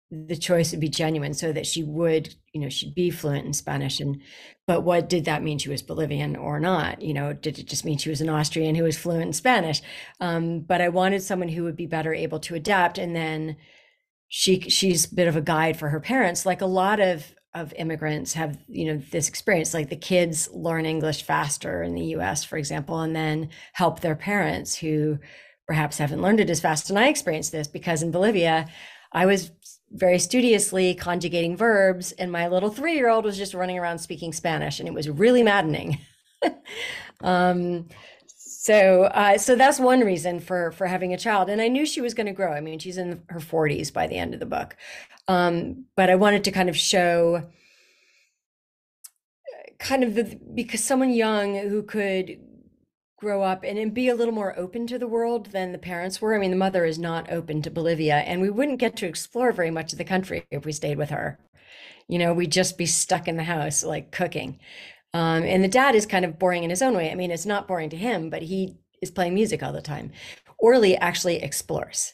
the 0.09 0.35
choice 0.35 0.71
would 0.71 0.79
be 0.79 0.89
genuine 0.89 1.33
so 1.33 1.51
that 1.51 1.65
she 1.65 1.83
would 1.83 2.35
you 2.53 2.61
know 2.61 2.69
she'd 2.69 2.95
be 2.95 3.09
fluent 3.09 3.45
in 3.45 3.53
spanish 3.53 3.99
and 3.99 4.21
but 4.67 4.83
what 4.83 5.09
did 5.09 5.25
that 5.25 5.43
mean? 5.43 5.57
She 5.57 5.69
was 5.69 5.81
bolivian 5.81 6.37
or 6.37 6.59
not? 6.59 7.01
You 7.01 7.13
know 7.13 7.33
did 7.33 7.59
it 7.59 7.67
just 7.67 7.85
mean 7.85 7.97
she 7.97 8.09
was 8.09 8.21
an 8.21 8.29
austrian 8.29 8.75
who 8.75 8.83
was 8.83 8.97
fluent 8.97 9.23
in 9.23 9.33
spanish? 9.33 9.81
Um, 10.19 10.61
but 10.61 10.81
i 10.81 10.89
wanted 10.89 11.21
someone 11.23 11.49
who 11.49 11.63
would 11.63 11.75
be 11.75 11.87
better 11.87 12.13
able 12.13 12.39
to 12.41 12.55
adapt 12.55 12.97
and 12.97 13.15
then 13.15 13.57
she 14.33 14.61
she's 14.61 15.11
a 15.11 15.15
bit 15.15 15.27
of 15.27 15.35
a 15.35 15.41
guide 15.41 15.77
for 15.77 15.89
her 15.89 15.99
parents. 15.99 16.45
Like 16.45 16.61
a 16.61 16.65
lot 16.65 16.99
of 16.99 17.33
of 17.53 17.73
immigrants 17.73 18.33
have 18.33 18.57
you 18.67 18.85
know 18.85 19.01
this 19.11 19.27
experience 19.27 19.73
like 19.73 19.89
the 19.89 19.95
kids 19.97 20.49
learn 20.53 20.85
english 20.85 21.21
faster 21.23 21.83
in 21.83 21.93
the 21.93 22.03
us 22.03 22.45
for 22.45 22.57
example 22.57 23.01
and 23.01 23.13
then 23.13 23.49
help 23.73 23.99
their 23.99 24.15
parents 24.15 24.77
who 24.77 25.19
perhaps 25.67 25.97
haven't 25.97 26.21
learned 26.21 26.39
it 26.39 26.49
as 26.49 26.61
fast. 26.61 26.89
And 26.89 26.97
i 26.97 27.09
experienced 27.09 27.51
this 27.51 27.67
because 27.67 28.03
in 28.03 28.11
bolivia 28.11 28.67
I 29.11 29.25
was 29.25 29.51
very 29.93 30.19
studiously 30.19 30.95
conjugating 30.95 31.57
verbs, 31.57 32.11
and 32.13 32.31
my 32.31 32.47
little 32.47 32.69
three 32.69 32.95
year 32.95 33.09
old 33.09 33.25
was 33.25 33.37
just 33.37 33.53
running 33.53 33.77
around 33.77 33.99
speaking 33.99 34.33
Spanish, 34.33 34.79
and 34.79 34.87
it 34.87 34.93
was 34.93 35.09
really 35.09 35.43
maddening. 35.43 35.99
um, 37.21 37.87
so, 38.27 39.03
uh, 39.05 39.37
so 39.37 39.55
that's 39.55 39.79
one 39.79 40.01
reason 40.01 40.39
for 40.39 40.71
for 40.71 40.87
having 40.87 41.13
a 41.13 41.17
child, 41.17 41.49
and 41.49 41.61
I 41.61 41.67
knew 41.67 41.85
she 41.85 42.01
was 42.01 42.13
going 42.13 42.27
to 42.27 42.33
grow. 42.33 42.51
I 42.53 42.61
mean, 42.61 42.79
she's 42.79 42.97
in 42.97 43.23
her 43.29 43.39
forties 43.39 43.91
by 43.91 44.07
the 44.07 44.17
end 44.17 44.33
of 44.33 44.39
the 44.39 44.45
book, 44.45 44.77
um, 45.27 45.85
but 45.95 46.09
I 46.09 46.15
wanted 46.15 46.43
to 46.45 46.51
kind 46.51 46.69
of 46.69 46.77
show, 46.77 47.49
kind 49.79 50.03
of 50.03 50.15
the 50.15 50.39
because 50.53 50.83
someone 50.83 51.11
young 51.11 51.55
who 51.55 51.83
could 51.83 52.39
grow 53.21 53.43
up 53.43 53.63
and, 53.63 53.77
and 53.77 53.93
be 53.93 54.09
a 54.09 54.15
little 54.15 54.33
more 54.33 54.57
open 54.57 54.87
to 54.87 54.97
the 54.97 55.07
world 55.07 55.51
than 55.51 55.71
the 55.71 55.77
parents 55.77 56.19
were. 56.19 56.35
I 56.35 56.39
mean, 56.39 56.49
the 56.49 56.57
mother 56.57 56.85
is 56.85 56.97
not 56.97 57.31
open 57.31 57.61
to 57.61 57.69
Bolivia, 57.69 58.15
and 58.15 58.41
we 58.41 58.49
wouldn't 58.49 58.79
get 58.79 58.97
to 58.97 59.05
explore 59.05 59.51
very 59.51 59.69
much 59.69 59.91
of 59.91 59.99
the 59.99 60.03
country 60.03 60.43
if 60.49 60.65
we 60.65 60.71
stayed 60.71 60.97
with 60.97 61.11
her. 61.11 61.37
You 62.07 62.17
know, 62.17 62.33
we'd 62.33 62.51
just 62.51 62.79
be 62.79 62.87
stuck 62.87 63.27
in 63.27 63.37
the 63.37 63.43
house, 63.43 63.83
like 63.83 64.11
cooking. 64.11 64.59
Um, 65.13 65.43
and 65.43 65.63
the 65.63 65.67
dad 65.67 65.93
is 65.93 66.07
kind 66.07 66.25
of 66.25 66.39
boring 66.39 66.63
in 66.63 66.71
his 66.71 66.81
own 66.81 66.95
way. 66.95 67.11
I 67.11 67.15
mean, 67.15 67.29
it's 67.29 67.45
not 67.45 67.67
boring 67.67 67.91
to 67.91 67.95
him, 67.95 68.31
but 68.31 68.41
he 68.41 68.77
is 69.03 69.11
playing 69.11 69.35
music 69.35 69.61
all 69.61 69.71
the 69.71 69.81
time. 69.81 70.11
Orly 70.57 70.97
actually 70.97 71.43
explores. 71.43 72.13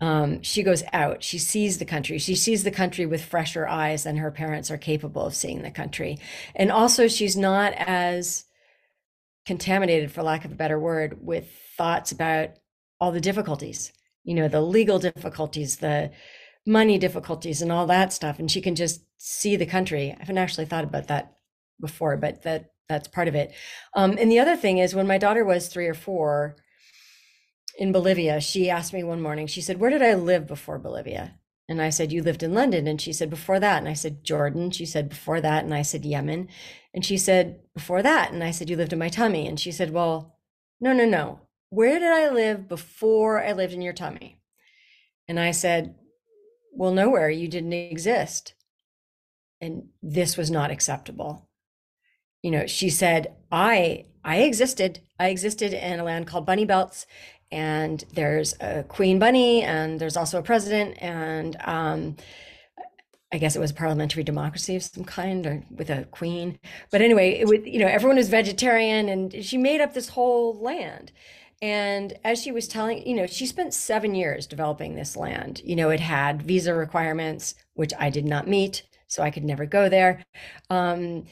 Um, 0.00 0.40
she 0.42 0.62
goes 0.62 0.84
out, 0.92 1.24
she 1.24 1.38
sees 1.38 1.78
the 1.78 1.84
country, 1.84 2.18
she 2.18 2.36
sees 2.36 2.62
the 2.62 2.70
country 2.70 3.04
with 3.06 3.24
fresher 3.24 3.66
eyes 3.66 4.04
than 4.04 4.18
her 4.18 4.30
parents 4.30 4.70
are 4.70 4.78
capable 4.78 5.26
of 5.26 5.34
seeing 5.34 5.62
the 5.62 5.72
country. 5.72 6.18
And 6.54 6.70
also, 6.70 7.08
she's 7.08 7.36
not 7.36 7.72
as 7.76 8.44
contaminated, 9.48 10.12
for 10.12 10.22
lack 10.22 10.44
of 10.44 10.52
a 10.52 10.54
better 10.54 10.78
word, 10.78 11.18
with 11.20 11.50
thoughts 11.76 12.12
about 12.12 12.50
all 13.00 13.10
the 13.10 13.20
difficulties, 13.20 13.92
you 14.22 14.34
know, 14.34 14.46
the 14.46 14.60
legal 14.60 14.98
difficulties, 14.98 15.78
the 15.78 16.10
money 16.66 16.98
difficulties, 16.98 17.62
and 17.62 17.72
all 17.72 17.86
that 17.86 18.12
stuff. 18.12 18.38
And 18.38 18.50
she 18.50 18.60
can 18.60 18.74
just 18.74 19.00
see 19.16 19.56
the 19.56 19.64
country. 19.64 20.12
I 20.12 20.20
haven't 20.20 20.38
actually 20.38 20.66
thought 20.66 20.84
about 20.84 21.08
that 21.08 21.32
before, 21.80 22.16
but 22.18 22.42
that 22.42 22.72
that's 22.90 23.08
part 23.08 23.26
of 23.26 23.34
it. 23.34 23.52
Um, 23.94 24.16
and 24.18 24.30
the 24.30 24.38
other 24.38 24.56
thing 24.56 24.78
is 24.78 24.94
when 24.94 25.06
my 25.06 25.18
daughter 25.18 25.44
was 25.44 25.68
three 25.68 25.86
or 25.86 25.94
four 25.94 26.56
in 27.78 27.90
Bolivia, 27.90 28.40
she 28.40 28.68
asked 28.68 28.92
me 28.92 29.02
one 29.02 29.22
morning, 29.22 29.46
she 29.46 29.62
said, 29.62 29.80
Where 29.80 29.90
did 29.90 30.02
I 30.02 30.14
live 30.14 30.46
before 30.46 30.78
Bolivia? 30.78 31.38
And 31.68 31.82
I 31.82 31.90
said, 31.90 32.12
You 32.12 32.22
lived 32.22 32.42
in 32.42 32.54
London. 32.54 32.86
And 32.86 33.00
she 33.00 33.12
said, 33.12 33.30
Before 33.30 33.60
that. 33.60 33.78
And 33.78 33.88
I 33.88 33.92
said, 33.92 34.24
Jordan. 34.24 34.70
She 34.70 34.86
said, 34.86 35.08
Before 35.08 35.40
that. 35.40 35.64
And 35.64 35.74
I 35.74 35.82
said, 35.82 36.04
Yemen. 36.04 36.48
And 36.98 37.04
she 37.04 37.16
said, 37.16 37.60
Before 37.74 38.02
that. 38.02 38.32
And 38.32 38.42
I 38.42 38.50
said, 38.50 38.68
You 38.68 38.76
lived 38.76 38.92
in 38.92 38.98
my 38.98 39.08
tummy. 39.08 39.46
And 39.46 39.60
she 39.60 39.70
said, 39.70 39.92
Well, 39.92 40.36
no, 40.80 40.92
no, 40.92 41.04
no. 41.04 41.42
Where 41.70 42.00
did 42.00 42.08
I 42.08 42.28
live 42.28 42.66
before 42.66 43.40
I 43.40 43.52
lived 43.52 43.72
in 43.72 43.82
your 43.82 43.92
tummy? 43.92 44.40
And 45.28 45.38
I 45.38 45.52
said, 45.52 45.94
Well, 46.72 46.90
nowhere. 46.90 47.30
You 47.30 47.46
didn't 47.46 47.72
exist. 47.72 48.54
And 49.60 49.90
this 50.02 50.36
was 50.36 50.50
not 50.50 50.72
acceptable. 50.72 51.48
You 52.42 52.50
know, 52.50 52.66
she 52.66 52.90
said, 52.90 53.32
I 53.52 54.06
I 54.24 54.38
existed. 54.38 54.98
I 55.20 55.28
existed 55.28 55.74
in 55.74 56.00
a 56.00 56.04
land 56.04 56.26
called 56.26 56.46
Bunny 56.46 56.64
Belts, 56.64 57.06
and 57.52 58.02
there's 58.12 58.56
a 58.60 58.82
queen 58.82 59.20
bunny, 59.20 59.62
and 59.62 60.00
there's 60.00 60.16
also 60.16 60.40
a 60.40 60.42
president, 60.42 61.00
and 61.00 61.56
um, 61.60 62.16
I 63.30 63.38
guess 63.38 63.54
it 63.54 63.60
was 63.60 63.72
parliamentary 63.72 64.24
democracy 64.24 64.76
of 64.76 64.82
some 64.82 65.04
kind 65.04 65.46
or 65.46 65.62
with 65.70 65.90
a 65.90 66.04
queen. 66.10 66.58
But 66.90 67.02
anyway, 67.02 67.32
it 67.32 67.46
would, 67.46 67.66
you 67.66 67.78
know, 67.78 67.86
everyone 67.86 68.16
was 68.16 68.28
vegetarian 68.28 69.08
and 69.08 69.44
she 69.44 69.58
made 69.58 69.80
up 69.80 69.92
this 69.92 70.08
whole 70.08 70.58
land. 70.58 71.12
And 71.60 72.14
as 72.24 72.40
she 72.40 72.52
was 72.52 72.68
telling, 72.68 73.06
you 73.06 73.14
know, 73.14 73.26
she 73.26 73.44
spent 73.44 73.74
seven 73.74 74.14
years 74.14 74.46
developing 74.46 74.94
this 74.94 75.16
land. 75.16 75.60
You 75.64 75.76
know, 75.76 75.90
it 75.90 76.00
had 76.00 76.42
visa 76.42 76.72
requirements, 76.72 77.54
which 77.74 77.92
I 77.98 78.10
did 78.10 78.24
not 78.24 78.48
meet, 78.48 78.84
so 79.08 79.22
I 79.22 79.30
could 79.30 79.44
never 79.44 79.66
go 79.66 79.88
there. 79.88 80.24
Um, 80.70 81.26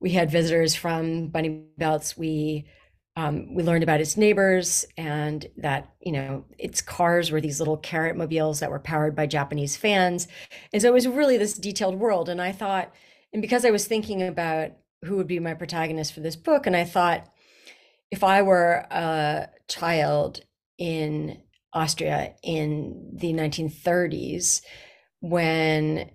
we 0.00 0.10
had 0.10 0.30
visitors 0.30 0.74
from 0.74 1.28
Bunny 1.28 1.64
Belts. 1.76 2.16
We 2.16 2.66
um, 3.16 3.54
we 3.54 3.62
learned 3.62 3.82
about 3.82 4.00
its 4.00 4.16
neighbors 4.16 4.86
and 4.96 5.46
that 5.58 5.92
you 6.00 6.12
know 6.12 6.44
its 6.58 6.80
cars 6.80 7.30
were 7.30 7.40
these 7.40 7.60
little 7.60 7.76
carrot 7.76 8.16
mobiles 8.16 8.60
that 8.60 8.70
were 8.70 8.78
powered 8.78 9.14
by 9.14 9.26
japanese 9.26 9.76
fans. 9.76 10.28
And 10.72 10.80
so 10.80 10.88
it 10.88 10.94
was 10.94 11.06
really 11.06 11.36
this 11.36 11.54
detailed 11.54 11.96
world. 11.96 12.28
And 12.28 12.40
i 12.40 12.52
thought 12.52 12.92
and 13.32 13.42
because 13.42 13.64
i 13.64 13.70
was 13.70 13.86
thinking 13.86 14.22
about 14.22 14.72
who 15.04 15.16
would 15.16 15.26
be 15.26 15.38
my 15.38 15.54
protagonist 15.54 16.12
for 16.12 16.20
this 16.20 16.36
book 16.36 16.66
and 16.66 16.76
i 16.76 16.84
thought 16.84 17.28
if 18.10 18.24
i 18.24 18.40
were 18.40 18.86
a 18.90 19.48
child 19.68 20.40
in 20.78 21.38
austria 21.72 22.34
in 22.42 23.10
the 23.14 23.32
1930s 23.32 24.62
when 25.20 26.10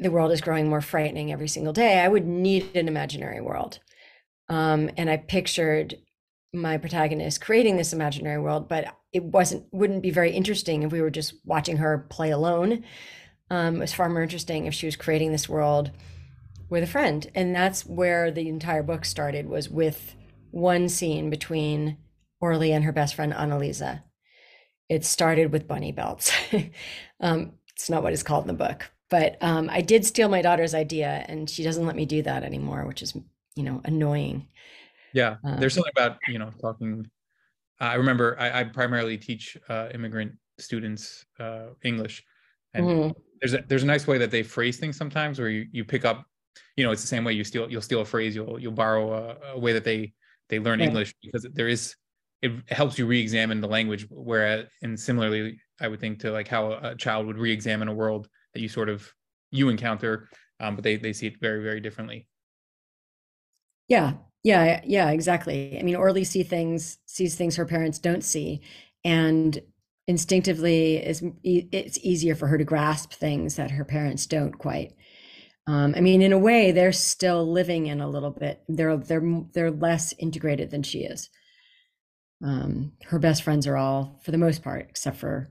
the 0.00 0.10
world 0.10 0.32
is 0.32 0.40
growing 0.40 0.68
more 0.68 0.80
frightening 0.80 1.32
every 1.32 1.48
single 1.48 1.72
day 1.72 2.00
i 2.00 2.08
would 2.08 2.26
need 2.26 2.76
an 2.76 2.88
imaginary 2.88 3.40
world. 3.40 3.78
Um, 4.50 4.90
and 4.96 5.10
i 5.10 5.16
pictured 5.16 5.96
my 6.52 6.78
protagonist 6.78 7.40
creating 7.40 7.76
this 7.76 7.92
imaginary 7.92 8.40
world, 8.40 8.68
but 8.68 8.96
it 9.12 9.22
wasn't 9.22 9.66
wouldn't 9.72 10.02
be 10.02 10.10
very 10.10 10.32
interesting 10.32 10.82
if 10.82 10.92
we 10.92 11.00
were 11.00 11.10
just 11.10 11.34
watching 11.44 11.78
her 11.78 12.06
play 12.10 12.30
alone. 12.30 12.84
Um, 13.50 13.76
it 13.76 13.80
was 13.80 13.94
far 13.94 14.08
more 14.08 14.22
interesting 14.22 14.66
if 14.66 14.74
she 14.74 14.86
was 14.86 14.96
creating 14.96 15.32
this 15.32 15.48
world 15.48 15.90
with 16.68 16.82
a 16.82 16.86
friend, 16.86 17.30
and 17.34 17.54
that's 17.54 17.86
where 17.86 18.30
the 18.30 18.48
entire 18.48 18.82
book 18.82 19.04
started. 19.04 19.48
Was 19.48 19.68
with 19.68 20.14
one 20.50 20.88
scene 20.88 21.30
between 21.30 21.98
Orly 22.40 22.72
and 22.72 22.84
her 22.84 22.92
best 22.92 23.14
friend 23.14 23.32
Annalisa. 23.32 24.02
It 24.88 25.04
started 25.04 25.52
with 25.52 25.68
bunny 25.68 25.92
belts. 25.92 26.32
um, 27.20 27.52
it's 27.74 27.90
not 27.90 28.02
what 28.02 28.12
it's 28.12 28.22
called 28.22 28.44
in 28.44 28.48
the 28.48 28.54
book, 28.54 28.90
but 29.10 29.36
um, 29.42 29.68
I 29.70 29.82
did 29.82 30.04
steal 30.06 30.28
my 30.28 30.42
daughter's 30.42 30.74
idea, 30.74 31.24
and 31.28 31.48
she 31.48 31.62
doesn't 31.62 31.86
let 31.86 31.96
me 31.96 32.06
do 32.06 32.22
that 32.22 32.42
anymore, 32.42 32.86
which 32.86 33.02
is 33.02 33.14
you 33.54 33.62
know 33.62 33.80
annoying. 33.84 34.48
Yeah, 35.12 35.36
there's 35.56 35.74
Um, 35.74 35.74
something 35.74 35.92
about 35.96 36.18
you 36.26 36.38
know 36.38 36.52
talking. 36.60 37.10
I 37.80 37.94
remember 37.94 38.36
I, 38.40 38.60
I 38.60 38.64
primarily 38.64 39.18
teach 39.18 39.56
uh, 39.68 39.90
immigrant 39.94 40.38
students 40.58 41.26
uh, 41.40 41.70
English, 41.84 42.24
and 42.74 42.88
mhm, 42.88 43.12
there's 43.40 43.54
a 43.54 43.62
there's 43.68 43.82
a 43.84 43.86
nice 43.86 44.06
way 44.06 44.18
that 44.18 44.30
they 44.30 44.42
phrase 44.42 44.78
things 44.78 44.96
sometimes 44.96 45.38
where 45.40 45.48
you 45.50 45.66
you 45.72 45.84
pick 45.84 46.04
up, 46.04 46.26
you 46.76 46.84
know, 46.84 46.92
it's 46.92 47.02
the 47.02 47.08
same 47.08 47.24
way 47.24 47.32
you 47.32 47.44
steal 47.44 47.70
you'll 47.70 47.82
steal 47.82 48.00
a 48.02 48.04
phrase 48.06 48.34
you'll 48.36 48.58
you'll 48.60 48.72
borrow 48.72 49.12
a, 49.14 49.52
a 49.54 49.58
way 49.58 49.72
that 49.72 49.84
they 49.84 50.14
they 50.48 50.58
learn 50.58 50.80
right. 50.80 50.80
English 50.80 51.14
because 51.22 51.46
there 51.54 51.68
is 51.68 51.96
it 52.42 52.52
helps 52.70 52.98
you 52.98 53.06
re-examine 53.06 53.60
the 53.60 53.68
language. 53.68 54.06
Whereas 54.10 54.66
and 54.82 54.98
similarly, 54.98 55.60
I 55.80 55.88
would 55.88 56.00
think 56.00 56.20
to 56.20 56.30
like 56.32 56.48
how 56.48 56.72
a, 56.72 56.92
a 56.92 56.96
child 56.96 57.26
would 57.26 57.38
re-examine 57.38 57.88
a 57.88 57.94
world 57.94 58.28
that 58.54 58.60
you 58.60 58.68
sort 58.68 58.88
of 58.88 59.12
you 59.50 59.68
encounter, 59.70 60.28
um, 60.60 60.74
but 60.76 60.84
they 60.84 60.96
they 60.96 61.12
see 61.12 61.26
it 61.28 61.40
very 61.40 61.62
very 61.62 61.80
differently. 61.80 62.28
Yeah, 63.88 64.18
yeah, 64.48 64.80
yeah, 64.84 65.10
exactly. 65.10 65.78
I 65.78 65.82
mean, 65.82 65.94
Orly 65.94 66.24
see 66.24 66.42
things, 66.42 66.98
sees 67.04 67.36
things 67.36 67.56
her 67.56 67.66
parents 67.66 67.98
don't 67.98 68.24
see, 68.24 68.62
and 69.04 69.60
instinctively 70.06 70.96
is 70.96 71.22
it's 71.44 71.98
easier 71.98 72.34
for 72.34 72.46
her 72.46 72.56
to 72.56 72.64
grasp 72.64 73.12
things 73.12 73.56
that 73.56 73.70
her 73.72 73.84
parents 73.84 74.24
don't 74.26 74.56
quite. 74.56 74.94
Um, 75.66 75.94
I 75.96 76.00
mean, 76.00 76.22
in 76.22 76.32
a 76.32 76.38
way, 76.38 76.72
they're 76.72 76.92
still 76.92 77.50
living 77.50 77.88
in 77.88 78.00
a 78.00 78.08
little 78.08 78.30
bit. 78.30 78.62
They're 78.68 78.96
they're 78.96 79.42
they're 79.52 79.70
less 79.70 80.14
integrated 80.18 80.70
than 80.70 80.82
she 80.82 81.00
is. 81.00 81.28
Um, 82.42 82.92
her 83.04 83.18
best 83.18 83.42
friends 83.42 83.66
are 83.66 83.76
all, 83.76 84.18
for 84.22 84.30
the 84.30 84.38
most 84.38 84.62
part, 84.62 84.86
except 84.88 85.18
for 85.18 85.50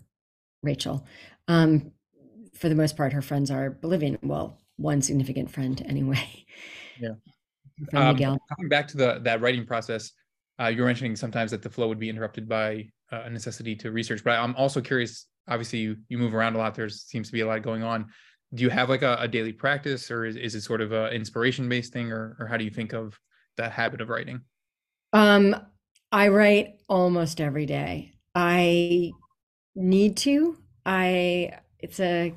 Rachel. 0.64 1.06
Um, 1.48 1.92
for 2.56 2.70
the 2.70 2.76
most 2.76 2.98
part, 2.98 3.14
her 3.14 3.22
friends 3.22 3.52
are 3.52 3.70
Bolivian. 3.70 4.18
Well, 4.24 4.60
one 4.78 5.02
significant 5.04 5.52
friend 5.52 5.82
anyway. 5.88 6.46
Yeah. 7.00 7.14
Friend 7.92 8.06
Um, 8.08 8.16
Miguel. 8.16 8.38
coming 8.50 8.70
back 8.70 8.88
to 8.90 8.98
the 8.98 9.20
that 9.24 9.42
writing 9.42 9.66
process, 9.66 10.12
uh, 10.60 10.68
you 10.68 10.82
were 10.82 10.88
mentioning 10.88 11.16
sometimes 11.16 11.52
that 11.52 11.62
the 11.62 11.70
flow 11.70 11.88
would 11.88 12.00
be 12.00 12.10
interrupted 12.10 12.48
by 12.50 12.90
uh, 13.12 13.24
a 13.26 13.30
necessity 13.30 13.76
to 13.78 13.92
research. 13.92 14.24
But 14.24 14.40
I'm 14.40 14.56
also 14.56 14.82
curious. 14.82 15.26
Obviously, 15.48 15.80
you 15.80 15.98
you 16.10 16.18
move 16.18 16.34
around 16.36 16.56
a 16.56 16.58
lot. 16.58 16.76
There 16.76 16.90
seems 16.90 17.28
to 17.28 17.34
be 17.34 17.42
a 17.42 17.48
lot 17.48 17.62
going 17.62 17.84
on. 17.84 18.08
Do 18.54 18.64
you 18.64 18.70
have 18.70 18.90
like 18.90 19.02
a, 19.02 19.18
a 19.20 19.28
daily 19.28 19.54
practice, 19.54 20.10
or 20.10 20.26
is, 20.26 20.36
is 20.36 20.56
it 20.56 20.62
sort 20.62 20.82
of 20.82 20.92
an 20.92 21.14
inspiration 21.14 21.70
based 21.70 21.94
thing, 21.94 22.12
or 22.12 22.36
or 22.40 22.48
how 22.48 22.58
do 22.58 22.64
you 22.64 22.72
think 22.72 22.94
of 22.94 23.18
that 23.58 23.72
habit 23.72 24.02
of 24.02 24.10
writing? 24.10 24.42
Um, 25.14 25.56
I 26.12 26.30
write 26.30 26.80
almost 26.90 27.40
every 27.40 27.66
day. 27.66 28.14
I 28.36 29.12
need 29.76 30.18
to. 30.18 30.58
I 30.86 31.60
it's 31.80 32.00
a 32.00 32.34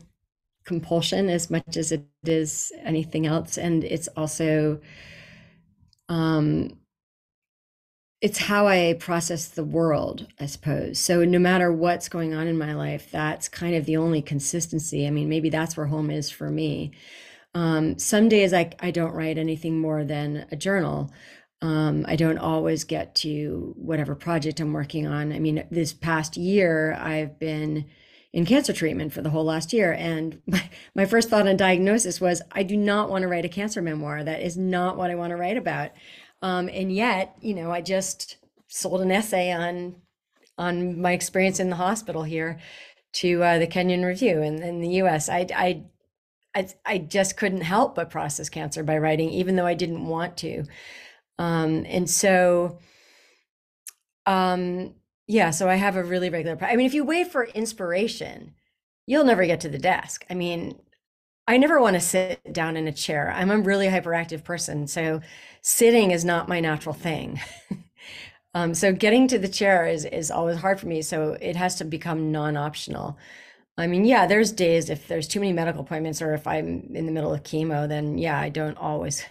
compulsion 0.64 1.28
as 1.30 1.50
much 1.50 1.76
as 1.76 1.90
it 1.92 2.04
is 2.24 2.72
anything 2.82 3.26
else, 3.26 3.58
and 3.58 3.82
it's 3.82 4.08
also 4.08 4.80
um 6.10 6.70
it's 8.20 8.38
how 8.38 8.66
I 8.68 8.96
process 8.98 9.48
the 9.48 9.64
world, 9.64 10.26
I 10.38 10.46
suppose. 10.46 10.98
So 10.98 11.24
no 11.24 11.38
matter 11.38 11.72
what's 11.72 12.08
going 12.08 12.34
on 12.34 12.46
in 12.46 12.58
my 12.58 12.74
life, 12.74 13.10
that's 13.10 13.48
kind 13.48 13.74
of 13.74 13.86
the 13.86 13.96
only 13.96 14.20
consistency. 14.20 15.06
I 15.06 15.10
mean, 15.10 15.28
maybe 15.28 15.48
that's 15.48 15.76
where 15.76 15.86
home 15.86 16.10
is 16.10 16.30
for 16.30 16.50
me. 16.50 16.92
Um, 17.54 17.98
some 17.98 18.28
days 18.28 18.52
I 18.52 18.72
I 18.80 18.90
don't 18.90 19.14
write 19.14 19.38
anything 19.38 19.78
more 19.80 20.04
than 20.04 20.46
a 20.52 20.56
journal. 20.56 21.10
Um, 21.62 22.04
I 22.08 22.16
don't 22.16 22.38
always 22.38 22.84
get 22.84 23.14
to 23.16 23.74
whatever 23.76 24.14
project 24.14 24.60
I'm 24.60 24.72
working 24.72 25.06
on. 25.06 25.32
I 25.32 25.38
mean, 25.38 25.66
this 25.70 25.92
past 25.92 26.36
year 26.36 26.94
I've 26.94 27.38
been 27.38 27.86
in 28.32 28.46
cancer 28.46 28.72
treatment 28.72 29.12
for 29.12 29.22
the 29.22 29.30
whole 29.30 29.44
last 29.44 29.72
year. 29.72 29.92
And 29.92 30.40
my, 30.46 30.70
my 30.94 31.04
first 31.04 31.28
thought 31.28 31.48
on 31.48 31.56
diagnosis 31.56 32.20
was, 32.20 32.42
I 32.52 32.62
do 32.62 32.76
not 32.76 33.10
want 33.10 33.22
to 33.22 33.28
write 33.28 33.44
a 33.44 33.48
cancer 33.48 33.82
memoir. 33.82 34.22
That 34.22 34.42
is 34.42 34.56
not 34.56 34.96
what 34.96 35.10
I 35.10 35.16
want 35.16 35.30
to 35.30 35.36
write 35.36 35.56
about. 35.56 35.90
Um, 36.42 36.68
and 36.68 36.92
yet, 36.92 37.36
you 37.40 37.54
know, 37.54 37.70
I 37.70 37.80
just 37.80 38.36
sold 38.68 39.00
an 39.00 39.12
essay 39.12 39.52
on 39.52 39.96
on 40.56 41.00
my 41.00 41.12
experience 41.12 41.58
in 41.58 41.70
the 41.70 41.76
hospital 41.76 42.22
here 42.22 42.58
to 43.12 43.42
uh, 43.42 43.58
the 43.58 43.66
Kenyon 43.66 44.04
Review 44.04 44.42
in, 44.42 44.62
in 44.62 44.80
the 44.80 44.88
U.S. 44.88 45.28
I, 45.28 45.46
I 45.54 45.84
I 46.54 46.68
I 46.84 46.98
just 46.98 47.36
couldn't 47.36 47.62
help 47.62 47.94
but 47.94 48.10
process 48.10 48.48
cancer 48.48 48.82
by 48.82 48.98
writing, 48.98 49.30
even 49.30 49.56
though 49.56 49.66
I 49.66 49.74
didn't 49.74 50.06
want 50.06 50.36
to. 50.38 50.64
Um, 51.38 51.86
and 51.88 52.08
so, 52.08 52.78
um, 54.26 54.94
yeah, 55.30 55.50
so 55.50 55.68
I 55.68 55.76
have 55.76 55.94
a 55.94 56.02
really 56.02 56.28
regular. 56.28 56.58
I 56.60 56.74
mean, 56.74 56.86
if 56.86 56.94
you 56.94 57.04
wait 57.04 57.30
for 57.30 57.44
inspiration, 57.44 58.52
you'll 59.06 59.24
never 59.24 59.46
get 59.46 59.60
to 59.60 59.68
the 59.68 59.78
desk. 59.78 60.24
I 60.28 60.34
mean, 60.34 60.80
I 61.46 61.56
never 61.56 61.80
want 61.80 61.94
to 61.94 62.00
sit 62.00 62.52
down 62.52 62.76
in 62.76 62.88
a 62.88 62.92
chair. 62.92 63.32
I'm 63.32 63.50
a 63.52 63.58
really 63.58 63.86
hyperactive 63.86 64.42
person, 64.42 64.88
so 64.88 65.20
sitting 65.62 66.10
is 66.10 66.24
not 66.24 66.48
my 66.48 66.58
natural 66.58 66.96
thing. 66.96 67.40
um, 68.54 68.74
so 68.74 68.92
getting 68.92 69.28
to 69.28 69.38
the 69.38 69.48
chair 69.48 69.86
is 69.86 70.04
is 70.04 70.32
always 70.32 70.58
hard 70.58 70.80
for 70.80 70.88
me. 70.88 71.00
So 71.00 71.36
it 71.40 71.54
has 71.54 71.76
to 71.76 71.84
become 71.84 72.32
non-optional. 72.32 73.16
I 73.78 73.86
mean, 73.86 74.04
yeah, 74.04 74.26
there's 74.26 74.50
days 74.50 74.90
if 74.90 75.06
there's 75.06 75.28
too 75.28 75.38
many 75.38 75.52
medical 75.52 75.82
appointments 75.82 76.20
or 76.20 76.34
if 76.34 76.44
I'm 76.48 76.90
in 76.92 77.06
the 77.06 77.12
middle 77.12 77.32
of 77.32 77.44
chemo, 77.44 77.88
then 77.88 78.18
yeah, 78.18 78.38
I 78.38 78.48
don't 78.48 78.76
always. 78.78 79.24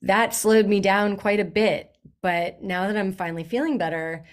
That 0.00 0.34
slowed 0.34 0.66
me 0.66 0.80
down 0.80 1.16
quite 1.18 1.40
a 1.40 1.44
bit. 1.44 1.90
But 2.22 2.62
now 2.62 2.86
that 2.86 2.96
I'm 2.96 3.12
finally 3.12 3.44
feeling 3.44 3.76
better, 3.76 4.24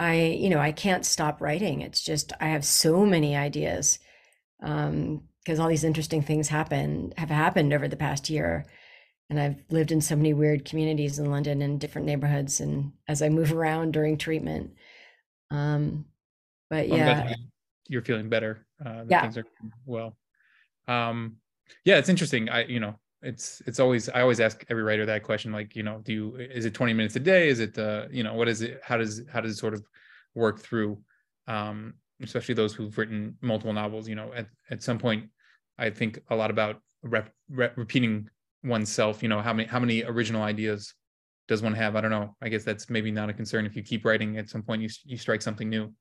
I, 0.00 0.20
you 0.22 0.48
know, 0.50 0.60
I 0.60 0.72
can't 0.72 1.04
stop 1.04 1.40
writing. 1.40 1.80
It's 1.80 2.02
just 2.02 2.32
I 2.40 2.48
have 2.48 2.64
so 2.64 3.04
many 3.04 3.36
ideas. 3.36 3.98
Um, 4.62 5.22
because 5.44 5.60
all 5.60 5.68
these 5.68 5.84
interesting 5.84 6.20
things 6.20 6.48
happen 6.48 7.14
have 7.16 7.30
happened 7.30 7.72
over 7.72 7.88
the 7.88 7.96
past 7.96 8.28
year 8.28 8.66
and 9.30 9.40
i've 9.40 9.56
lived 9.70 9.90
in 9.90 10.02
so 10.02 10.14
many 10.14 10.34
weird 10.34 10.66
communities 10.66 11.18
in 11.18 11.30
london 11.30 11.62
and 11.62 11.80
different 11.80 12.06
neighborhoods 12.06 12.60
and 12.60 12.92
as 13.06 13.22
i 13.22 13.30
move 13.30 13.50
around 13.54 13.92
during 13.94 14.18
treatment 14.18 14.72
um 15.50 16.04
but 16.68 16.86
Well, 16.88 16.98
yeah 16.98 17.34
you're 17.88 18.02
feeling 18.02 18.28
better. 18.28 18.66
Uh, 18.84 19.04
Yeah. 19.08 19.22
things 19.22 19.38
are 19.38 19.44
well. 19.86 20.16
Um, 20.86 21.36
yeah, 21.84 21.96
it's 21.96 22.08
interesting. 22.08 22.48
I, 22.48 22.64
you 22.64 22.80
know, 22.80 22.98
it's 23.22 23.62
it's 23.66 23.80
always 23.80 24.08
I 24.08 24.20
always 24.20 24.40
ask 24.40 24.64
every 24.68 24.82
writer 24.82 25.06
that 25.06 25.22
question. 25.22 25.52
Like, 25.52 25.74
you 25.74 25.82
know, 25.82 26.00
do 26.02 26.12
you 26.12 26.36
is 26.36 26.64
it 26.64 26.74
20 26.74 26.92
minutes 26.92 27.16
a 27.16 27.20
day? 27.20 27.48
Is 27.48 27.60
it 27.60 27.78
uh, 27.78 28.06
you 28.10 28.22
know, 28.22 28.34
what 28.34 28.48
is 28.48 28.62
it? 28.62 28.80
How 28.82 28.96
does 28.96 29.22
how 29.32 29.40
does 29.40 29.52
it 29.52 29.56
sort 29.58 29.74
of 29.74 29.84
work 30.34 30.60
through? 30.60 30.98
Um, 31.46 31.94
especially 32.22 32.54
those 32.54 32.74
who've 32.74 32.96
written 32.96 33.36
multiple 33.40 33.72
novels. 33.72 34.08
You 34.08 34.14
know, 34.14 34.32
at 34.34 34.46
at 34.70 34.82
some 34.82 34.98
point, 34.98 35.30
I 35.78 35.90
think 35.90 36.20
a 36.30 36.36
lot 36.36 36.50
about 36.50 36.80
rep, 37.02 37.32
rep, 37.50 37.76
repeating 37.76 38.28
oneself. 38.62 39.22
You 39.22 39.28
know, 39.28 39.40
how 39.40 39.52
many 39.52 39.68
how 39.68 39.80
many 39.80 40.04
original 40.04 40.42
ideas 40.42 40.94
does 41.48 41.62
one 41.62 41.74
have? 41.74 41.96
I 41.96 42.00
don't 42.00 42.10
know. 42.10 42.36
I 42.40 42.48
guess 42.48 42.64
that's 42.64 42.88
maybe 42.88 43.10
not 43.10 43.30
a 43.30 43.32
concern 43.32 43.66
if 43.66 43.74
you 43.74 43.82
keep 43.82 44.04
writing. 44.04 44.38
At 44.38 44.48
some 44.48 44.62
point, 44.62 44.82
you 44.82 44.88
you 45.04 45.16
strike 45.16 45.42
something 45.42 45.68
new. 45.68 45.92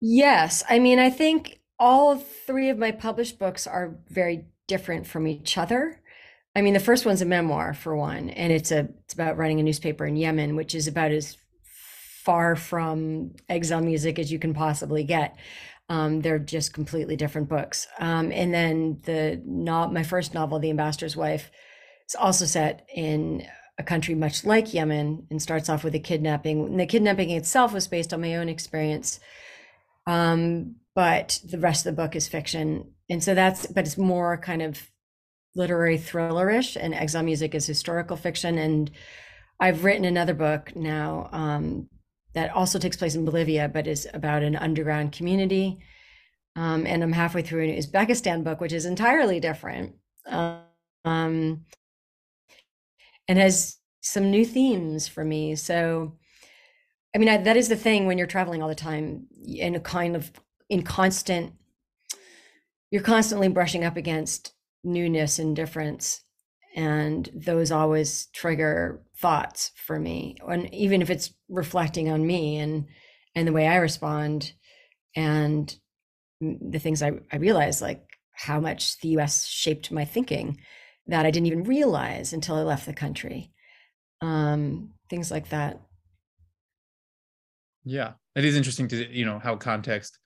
yes 0.00 0.62
i 0.68 0.78
mean 0.78 0.98
i 0.98 1.10
think 1.10 1.60
all 1.78 2.16
three 2.16 2.68
of 2.70 2.78
my 2.78 2.90
published 2.92 3.38
books 3.38 3.66
are 3.66 3.96
very 4.08 4.46
different 4.66 5.06
from 5.06 5.26
each 5.26 5.58
other. 5.58 6.00
I 6.56 6.62
mean 6.62 6.74
the 6.74 6.80
first 6.80 7.04
one's 7.04 7.22
a 7.22 7.26
memoir 7.26 7.74
for 7.74 7.96
one 7.96 8.30
and 8.30 8.52
it's 8.52 8.70
a 8.70 8.88
it's 9.04 9.14
about 9.14 9.36
running 9.36 9.60
a 9.60 9.62
newspaper 9.62 10.06
in 10.06 10.16
yemen 10.16 10.56
which 10.56 10.74
is 10.74 10.86
about 10.86 11.10
as 11.10 11.36
far 12.24 12.56
from 12.56 13.34
exile 13.48 13.82
music 13.82 14.18
as 14.18 14.30
you 14.32 14.38
can 14.38 14.54
possibly 14.54 15.04
get. 15.04 15.36
Um, 15.88 16.22
they're 16.22 16.38
just 16.38 16.72
completely 16.72 17.16
different 17.16 17.48
books. 17.48 17.86
Um, 17.98 18.32
and 18.32 18.54
then 18.54 19.00
the 19.04 19.42
no- 19.44 19.88
my 19.88 20.02
first 20.02 20.32
novel 20.32 20.58
the 20.58 20.70
ambassador's 20.70 21.16
wife 21.16 21.50
is 22.08 22.14
also 22.14 22.46
set 22.46 22.86
in 22.94 23.46
a 23.76 23.82
country 23.82 24.14
much 24.14 24.44
like 24.44 24.72
yemen 24.72 25.26
and 25.30 25.42
starts 25.42 25.68
off 25.68 25.84
with 25.84 25.94
a 25.94 25.98
kidnapping. 25.98 26.64
And 26.64 26.80
the 26.80 26.86
kidnapping 26.86 27.30
itself 27.30 27.74
was 27.74 27.88
based 27.88 28.14
on 28.14 28.20
my 28.20 28.36
own 28.36 28.48
experience 28.48 29.20
um, 30.06 30.76
but 30.94 31.40
the 31.44 31.58
rest 31.58 31.86
of 31.86 31.94
the 31.94 32.02
book 32.02 32.14
is 32.14 32.28
fiction 32.28 32.92
and 33.10 33.22
so 33.22 33.34
that's 33.34 33.66
but 33.66 33.86
it's 33.86 33.98
more 33.98 34.36
kind 34.36 34.62
of 34.62 34.90
literary 35.54 35.98
thrillerish 35.98 36.76
and 36.80 36.94
exile 36.94 37.22
music 37.22 37.54
is 37.54 37.66
historical 37.66 38.16
fiction. 38.16 38.58
And 38.58 38.90
i've 39.60 39.84
written 39.84 40.04
another 40.04 40.34
book 40.34 40.74
now 40.74 41.28
um, 41.32 41.88
that 42.34 42.50
also 42.50 42.78
takes 42.78 42.96
place 42.96 43.14
in 43.14 43.24
bolivia 43.24 43.68
but 43.68 43.86
is 43.86 44.08
about 44.14 44.42
an 44.42 44.56
underground 44.56 45.12
community. 45.12 45.78
Um, 46.56 46.86
and 46.86 47.02
i'm 47.02 47.12
halfway 47.12 47.42
through 47.42 47.64
an 47.64 47.76
uzbekistan 47.76 48.44
book 48.44 48.60
which 48.60 48.72
is 48.72 48.86
entirely 48.86 49.40
different. 49.40 49.94
Um, 50.26 51.64
and 53.26 53.38
has 53.38 53.78
some 54.00 54.30
new 54.30 54.44
themes 54.44 55.08
for 55.08 55.24
me. 55.24 55.56
So 55.56 56.16
I 57.14 57.18
mean, 57.18 57.28
I, 57.28 57.36
that 57.38 57.56
is 57.56 57.68
the 57.68 57.76
thing 57.76 58.06
when 58.06 58.18
you're 58.18 58.26
traveling 58.26 58.62
all 58.62 58.68
the 58.68 58.74
time 58.74 59.26
in 59.46 59.76
a 59.76 59.80
kind 59.80 60.16
of 60.16 60.32
in 60.68 60.82
constant, 60.82 61.52
you're 62.94 63.02
constantly 63.02 63.48
brushing 63.48 63.82
up 63.82 63.96
against 63.96 64.52
newness 64.84 65.40
and 65.40 65.56
difference. 65.56 66.22
And 66.76 67.28
those 67.34 67.72
always 67.72 68.26
trigger 68.26 69.02
thoughts 69.18 69.72
for 69.74 69.98
me. 69.98 70.36
And 70.46 70.72
even 70.72 71.02
if 71.02 71.10
it's 71.10 71.34
reflecting 71.48 72.08
on 72.08 72.24
me 72.24 72.58
and 72.58 72.86
and 73.34 73.48
the 73.48 73.52
way 73.52 73.66
I 73.66 73.78
respond 73.78 74.52
and 75.16 75.76
the 76.40 76.78
things 76.78 77.02
I, 77.02 77.14
I 77.32 77.38
realize, 77.38 77.82
like 77.82 78.06
how 78.30 78.60
much 78.60 79.00
the 79.00 79.08
US 79.18 79.44
shaped 79.44 79.90
my 79.90 80.04
thinking 80.04 80.60
that 81.08 81.26
I 81.26 81.32
didn't 81.32 81.48
even 81.48 81.64
realize 81.64 82.32
until 82.32 82.54
I 82.54 82.62
left 82.62 82.86
the 82.86 82.94
country. 82.94 83.50
Um, 84.20 84.90
things 85.10 85.32
like 85.32 85.48
that. 85.48 85.80
Yeah, 87.82 88.12
it 88.36 88.44
is 88.44 88.56
interesting 88.56 88.86
to 88.86 89.12
you 89.12 89.24
know 89.24 89.40
how 89.40 89.56
context 89.56 90.20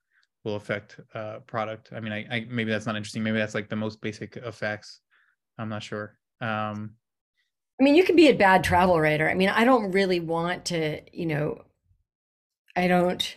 will 0.44 0.57
affect 0.57 1.01
uh 1.14 1.40
product. 1.40 1.90
I 1.92 2.01
mean, 2.01 2.12
I, 2.12 2.27
I 2.31 2.46
maybe 2.48 2.70
that's 2.70 2.87
not 2.87 2.96
interesting. 2.96 3.22
Maybe 3.22 3.38
that's 3.38 3.55
like 3.55 3.68
the 3.68 3.77
most 3.77 4.01
basic 4.01 4.37
of 4.37 4.55
facts. 4.55 5.01
I'm 5.59 5.68
not 5.68 5.83
sure. 5.83 6.16
Um, 6.40 6.94
I 7.81 7.85
mean, 7.85 7.94
you 7.94 8.05
can 8.05 8.16
be 8.16 8.29
a 8.29 8.35
bad 8.35 8.64
travel 8.64 9.01
writer. 9.01 9.29
I 9.29 9.35
mean, 9.35 9.48
I 9.48 9.64
don't 9.64 9.92
really 9.92 10.20
want 10.20 10.64
to, 10.66 11.01
you 11.12 11.27
know, 11.27 11.62
I 12.74 12.88
don't, 12.88 13.37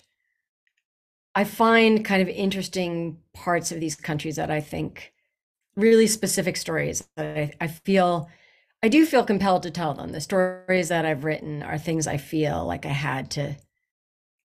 I 1.35 1.43
find 1.43 2.03
kind 2.03 2.21
of 2.21 2.27
interesting 2.27 3.17
parts 3.33 3.71
of 3.71 3.79
these 3.79 3.95
countries 3.95 4.37
that 4.37 4.49
I 4.49 4.59
think 4.59 5.13
really 5.75 6.07
specific 6.07 6.57
stories 6.57 7.07
that 7.17 7.37
I, 7.37 7.53
I 7.61 7.67
feel, 7.67 8.29
I 8.83 8.87
do 8.87 9.05
feel 9.05 9.23
compelled 9.23 9.63
to 9.63 9.71
tell 9.71 9.93
them. 9.93 10.11
The 10.11 10.21
stories 10.21 10.89
that 10.89 11.05
I've 11.05 11.23
written 11.23 11.61
are 11.61 11.77
things 11.77 12.07
I 12.07 12.17
feel 12.17 12.65
like 12.65 12.85
I 12.85 12.89
had 12.89 13.31
to, 13.31 13.55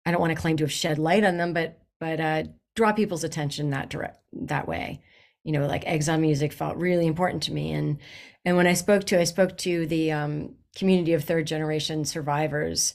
I 0.05 0.11
don't 0.11 0.21
want 0.21 0.35
to 0.35 0.41
claim 0.41 0.59
to 0.59 0.65
have 0.65 0.73
shed 0.73 0.99
light 0.99 1.25
on 1.25 1.39
them, 1.39 1.55
but, 1.55 1.78
but, 2.01 2.21
uh, 2.21 2.43
draw 2.75 2.93
people's 2.93 3.25
attention 3.25 3.71
that 3.71 3.91
direct, 3.91 4.21
that 4.33 4.69
way. 4.69 5.01
You 5.45 5.53
know, 5.53 5.67
like 5.67 5.85
exile 5.87 6.19
music 6.19 6.53
felt 6.53 6.77
really 6.77 7.07
important 7.07 7.43
to 7.45 7.53
me. 7.53 7.73
And, 7.73 7.99
and 8.45 8.57
when 8.57 8.67
I 8.67 8.75
spoke 8.75 9.05
to, 9.05 9.21
I 9.21 9.25
spoke 9.25 9.57
to 9.59 9.87
the 9.87 10.13
um, 10.13 10.55
community 10.77 11.13
of 11.13 11.25
third 11.25 11.47
generation 11.47 12.05
survivors 12.05 12.95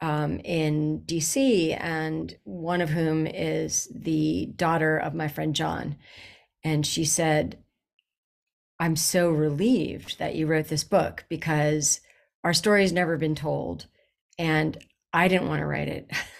um, 0.00 0.40
in 0.40 1.02
DC, 1.06 1.76
and 1.80 2.36
one 2.44 2.80
of 2.80 2.90
whom 2.90 3.26
is 3.26 3.88
the 3.94 4.46
daughter 4.56 4.98
of 4.98 5.14
my 5.14 5.28
friend 5.28 5.54
John. 5.54 5.96
And 6.62 6.86
she 6.86 7.04
said, 7.04 7.58
I'm 8.78 8.96
so 8.96 9.30
relieved 9.30 10.18
that 10.18 10.34
you 10.34 10.46
wrote 10.46 10.68
this 10.68 10.84
book 10.84 11.24
because 11.28 12.00
our 12.44 12.52
story's 12.52 12.92
never 12.92 13.16
been 13.16 13.34
told. 13.34 13.86
And 14.38 14.76
I 15.12 15.28
didn't 15.28 15.48
want 15.48 15.60
to 15.60 15.66
write 15.66 15.88
it. 15.88 16.10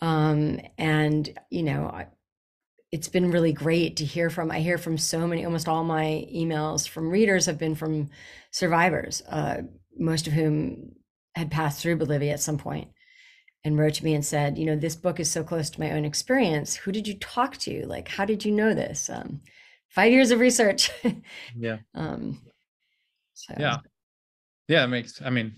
um, 0.00 0.60
and, 0.76 1.38
you 1.50 1.62
know, 1.62 2.04
it's 2.90 3.08
been 3.08 3.30
really 3.30 3.52
great 3.52 3.96
to 3.96 4.04
hear 4.04 4.30
from. 4.30 4.50
I 4.50 4.60
hear 4.60 4.78
from 4.78 4.96
so 4.96 5.26
many, 5.26 5.44
almost 5.44 5.68
all 5.68 5.84
my 5.84 6.26
emails 6.34 6.88
from 6.88 7.10
readers 7.10 7.46
have 7.46 7.58
been 7.58 7.74
from 7.74 8.08
survivors, 8.50 9.22
uh, 9.28 9.62
most 9.98 10.26
of 10.26 10.32
whom 10.32 10.92
had 11.34 11.50
passed 11.50 11.82
through 11.82 11.96
Bolivia 11.96 12.32
at 12.32 12.40
some 12.40 12.58
point 12.58 12.88
and 13.64 13.78
wrote 13.78 13.94
to 13.94 14.04
me 14.04 14.14
and 14.14 14.24
said, 14.24 14.56
you 14.56 14.64
know, 14.64 14.76
this 14.76 14.96
book 14.96 15.20
is 15.20 15.30
so 15.30 15.42
close 15.42 15.68
to 15.70 15.80
my 15.80 15.90
own 15.92 16.04
experience. 16.04 16.76
Who 16.76 16.92
did 16.92 17.06
you 17.06 17.14
talk 17.18 17.56
to? 17.58 17.86
Like, 17.86 18.08
how 18.08 18.24
did 18.24 18.44
you 18.44 18.52
know 18.52 18.72
this? 18.72 19.10
Um, 19.10 19.40
five 19.88 20.12
years 20.12 20.30
of 20.30 20.40
research. 20.40 20.90
yeah, 21.56 21.78
um, 21.94 22.40
so 23.34 23.54
yeah, 23.58 23.78
yeah. 24.68 24.84
It 24.84 24.88
makes. 24.88 25.20
I 25.22 25.30
mean, 25.30 25.54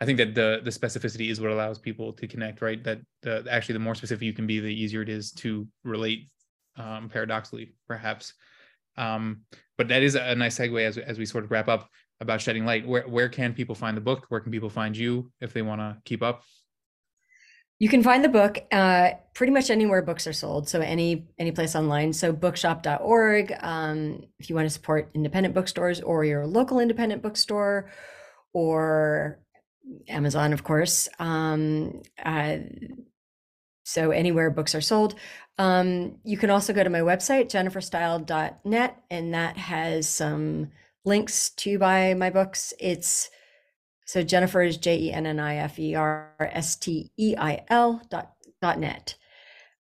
I 0.00 0.04
think 0.04 0.18
that 0.18 0.34
the 0.34 0.60
the 0.62 0.70
specificity 0.70 1.30
is 1.30 1.40
what 1.40 1.50
allows 1.50 1.78
people 1.78 2.12
to 2.14 2.26
connect. 2.28 2.62
Right. 2.62 2.82
That 2.84 3.00
the 3.22 3.44
actually 3.50 3.74
the 3.74 3.80
more 3.80 3.94
specific 3.94 4.22
you 4.22 4.32
can 4.32 4.46
be, 4.46 4.60
the 4.60 4.68
easier 4.68 5.02
it 5.02 5.08
is 5.08 5.32
to 5.32 5.66
relate. 5.84 6.28
Um, 6.76 7.08
paradoxically, 7.08 7.74
perhaps. 7.88 8.34
Um, 8.96 9.42
but 9.76 9.88
that 9.88 10.02
is 10.02 10.14
a 10.14 10.34
nice 10.34 10.58
segue 10.58 10.80
as 10.80 10.98
as 10.98 11.18
we 11.18 11.26
sort 11.26 11.44
of 11.44 11.50
wrap 11.50 11.68
up 11.68 11.88
about 12.20 12.40
shedding 12.40 12.64
light. 12.64 12.86
Where 12.86 13.02
where 13.08 13.28
can 13.28 13.54
people 13.54 13.74
find 13.74 13.96
the 13.96 14.00
book? 14.00 14.26
Where 14.28 14.40
can 14.40 14.52
people 14.52 14.70
find 14.70 14.96
you 14.96 15.32
if 15.40 15.52
they 15.52 15.62
want 15.62 15.80
to 15.80 15.96
keep 16.04 16.22
up? 16.22 16.44
You 17.80 17.88
can 17.88 18.02
find 18.02 18.24
the 18.24 18.28
book 18.28 18.58
uh, 18.72 19.10
pretty 19.34 19.52
much 19.52 19.70
anywhere 19.70 20.02
books 20.02 20.26
are 20.26 20.32
sold. 20.32 20.68
So 20.68 20.80
any 20.80 21.28
any 21.38 21.52
place 21.52 21.76
online. 21.76 22.12
So 22.12 22.32
bookshop.org. 22.32 23.54
Um, 23.60 24.24
if 24.38 24.50
you 24.50 24.56
want 24.56 24.66
to 24.66 24.70
support 24.70 25.10
independent 25.14 25.54
bookstores 25.54 26.00
or 26.00 26.24
your 26.24 26.46
local 26.46 26.80
independent 26.80 27.22
bookstore, 27.22 27.90
or 28.52 29.38
Amazon, 30.08 30.52
of 30.52 30.64
course. 30.64 31.08
Um, 31.18 32.02
uh, 32.22 32.58
so 33.84 34.10
anywhere 34.10 34.50
books 34.50 34.74
are 34.74 34.80
sold. 34.80 35.14
Um, 35.56 36.16
you 36.24 36.36
can 36.36 36.50
also 36.50 36.72
go 36.72 36.84
to 36.84 36.90
my 36.90 37.00
website, 37.00 37.46
jennifersteil.net, 37.46 39.02
and 39.10 39.34
that 39.34 39.56
has 39.56 40.08
some 40.08 40.70
links 41.04 41.50
to 41.50 41.78
buy 41.78 42.14
my 42.14 42.30
books. 42.30 42.74
It's 42.78 43.30
so 44.04 44.22
Jennifer 44.22 44.62
is 44.62 44.76
J 44.76 44.98
E 44.98 45.12
N 45.12 45.26
N 45.26 45.40
I 45.40 45.56
F 45.56 45.78
E 45.78 45.94
R 45.94 46.32
S 46.40 46.76
T 46.76 47.10
E 47.18 47.34
I 47.36 47.64
L 47.68 48.00
dot, 48.08 48.32
dot 48.62 48.78
net. 48.78 49.16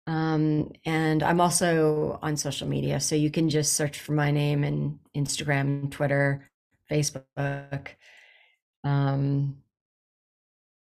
Um, 0.07 0.73
and 0.85 1.23
I'm 1.23 1.41
also 1.41 2.19
on 2.23 2.37
social 2.37 2.69
media. 2.69 3.01
So 3.01 3.15
you 3.15 3.31
can 3.31 3.51
just 3.51 3.73
search 3.73 3.99
for 3.99 4.13
my 4.13 4.31
name 4.31 4.63
in 4.63 5.01
Instagram, 5.17 5.91
Twitter, 5.91 6.49
Facebook. 6.91 7.89
Um, 8.85 9.59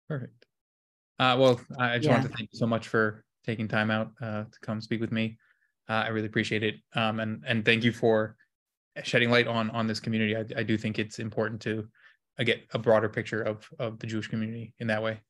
Perfect. 0.09 0.45
Uh, 1.19 1.37
well, 1.38 1.61
I 1.79 1.97
just 1.97 2.07
Yeah. 2.07 2.12
want 2.19 2.23
to 2.31 2.37
thank 2.37 2.49
you 2.53 2.59
so 2.59 2.67
much 2.67 2.88
for 2.88 3.25
taking 3.45 3.69
time 3.69 3.90
out 3.90 4.12
uh, 4.21 4.45
to 4.45 4.59
come 4.62 4.81
speak 4.81 5.01
with 5.01 5.12
me. 5.12 5.38
Uh, 5.88 5.93
I 6.07 6.09
really 6.09 6.27
appreciate 6.27 6.62
it, 6.62 6.77
um, 6.95 7.21
and 7.21 7.43
and 7.47 7.64
thank 7.64 7.85
you 7.85 7.93
for 7.93 8.37
shedding 9.03 9.31
light 9.31 9.47
on 9.47 9.71
on 9.71 9.87
this 9.87 10.01
community. 10.01 10.37
I, 10.37 10.45
I 10.57 10.62
do 10.62 10.77
think 10.79 10.99
it's 10.99 11.19
important 11.19 11.61
to 11.62 11.88
uh, 12.38 12.43
get 12.45 12.67
a 12.73 12.79
broader 12.79 13.09
picture 13.09 13.43
of 13.43 13.69
of 13.79 13.99
the 13.99 14.07
Jewish 14.07 14.29
community 14.29 14.73
in 14.79 14.87
that 14.88 15.03
way. 15.03 15.21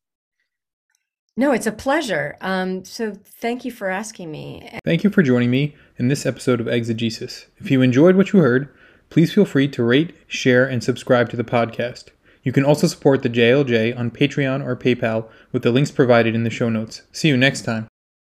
no, 1.37 1.51
it's 1.51 1.67
a 1.67 1.73
pleasure. 1.73 2.37
Um, 2.41 2.85
so 2.85 3.13
thank 3.13 3.65
you 3.65 3.73
for 3.73 3.89
asking 3.89 4.31
me. 4.31 4.71
Thank 4.85 5.03
you 5.03 5.11
for 5.11 5.23
joining 5.23 5.51
me 5.51 5.75
in 5.99 6.07
this 6.07 6.25
episode 6.25 6.61
of 6.61 6.69
Exegesis. 6.69 7.47
If 7.59 7.71
you 7.73 7.83
enjoyed 7.83 8.15
what 8.15 8.33
you 8.33 8.39
heard, 8.39 8.69
please 9.11 9.33
feel 9.35 9.45
free 9.45 9.67
to 9.69 9.83
rate, 9.83 10.15
share, 10.29 10.65
and 10.65 10.83
subscribe 10.85 11.29
to 11.31 11.37
the 11.37 11.43
podcast. 11.43 12.11
You 12.45 12.53
can 12.53 12.65
also 12.65 12.87
support 12.87 13.23
the 13.23 13.31
JLJ 13.31 13.99
on 13.99 14.11
Patreon 14.11 14.65
or 14.65 14.77
PayPal 14.77 15.29
with 15.51 15.63
the 15.63 15.73
links 15.73 15.91
provided 15.91 16.35
in 16.35 16.45
the 16.45 16.51
show 16.51 16.69
notes. 16.69 17.03
See 17.11 17.29
you 17.29 17.37
next 17.37 17.63
time. 17.63 17.89